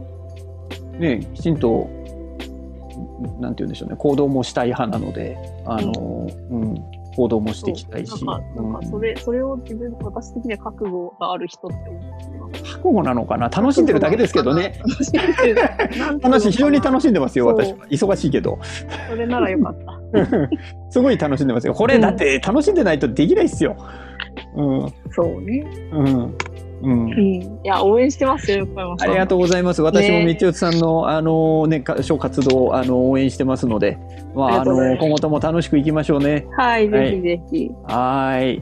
[0.93, 1.89] うん、ねきちんと
[3.39, 8.25] なんて言うんでしょうね行動もしたい派なのであの、うん、うん行動もしていきたいし。
[8.25, 11.77] なんか、それ、それを自分、私的には覚悟がある人って
[12.63, 13.49] 覚悟なのかな？
[13.49, 14.79] 楽しんでるだけですけどね。
[14.79, 15.61] 楽しんでる。
[16.21, 17.77] 話、非常に楽しんでますよ、私は。
[17.87, 18.59] 忙しいけど。
[19.09, 19.99] それならよかった。
[20.89, 21.73] すごい楽しんでますよ。
[21.73, 23.75] これ、だって楽しんでないとできないっすよ。
[24.55, 24.93] うん。
[25.11, 25.65] そうね。
[25.91, 26.35] うん。
[26.83, 28.67] うん、いや応援してますよ
[28.99, 29.81] ありがとうございます。
[29.81, 33.97] 私も道内さんの、ね、あのね小活動あの応援してますので、
[34.35, 36.45] まああの今後とも楽しくいきましょうね。
[36.57, 37.71] はい、ぜひぜひ。
[37.85, 38.61] はい。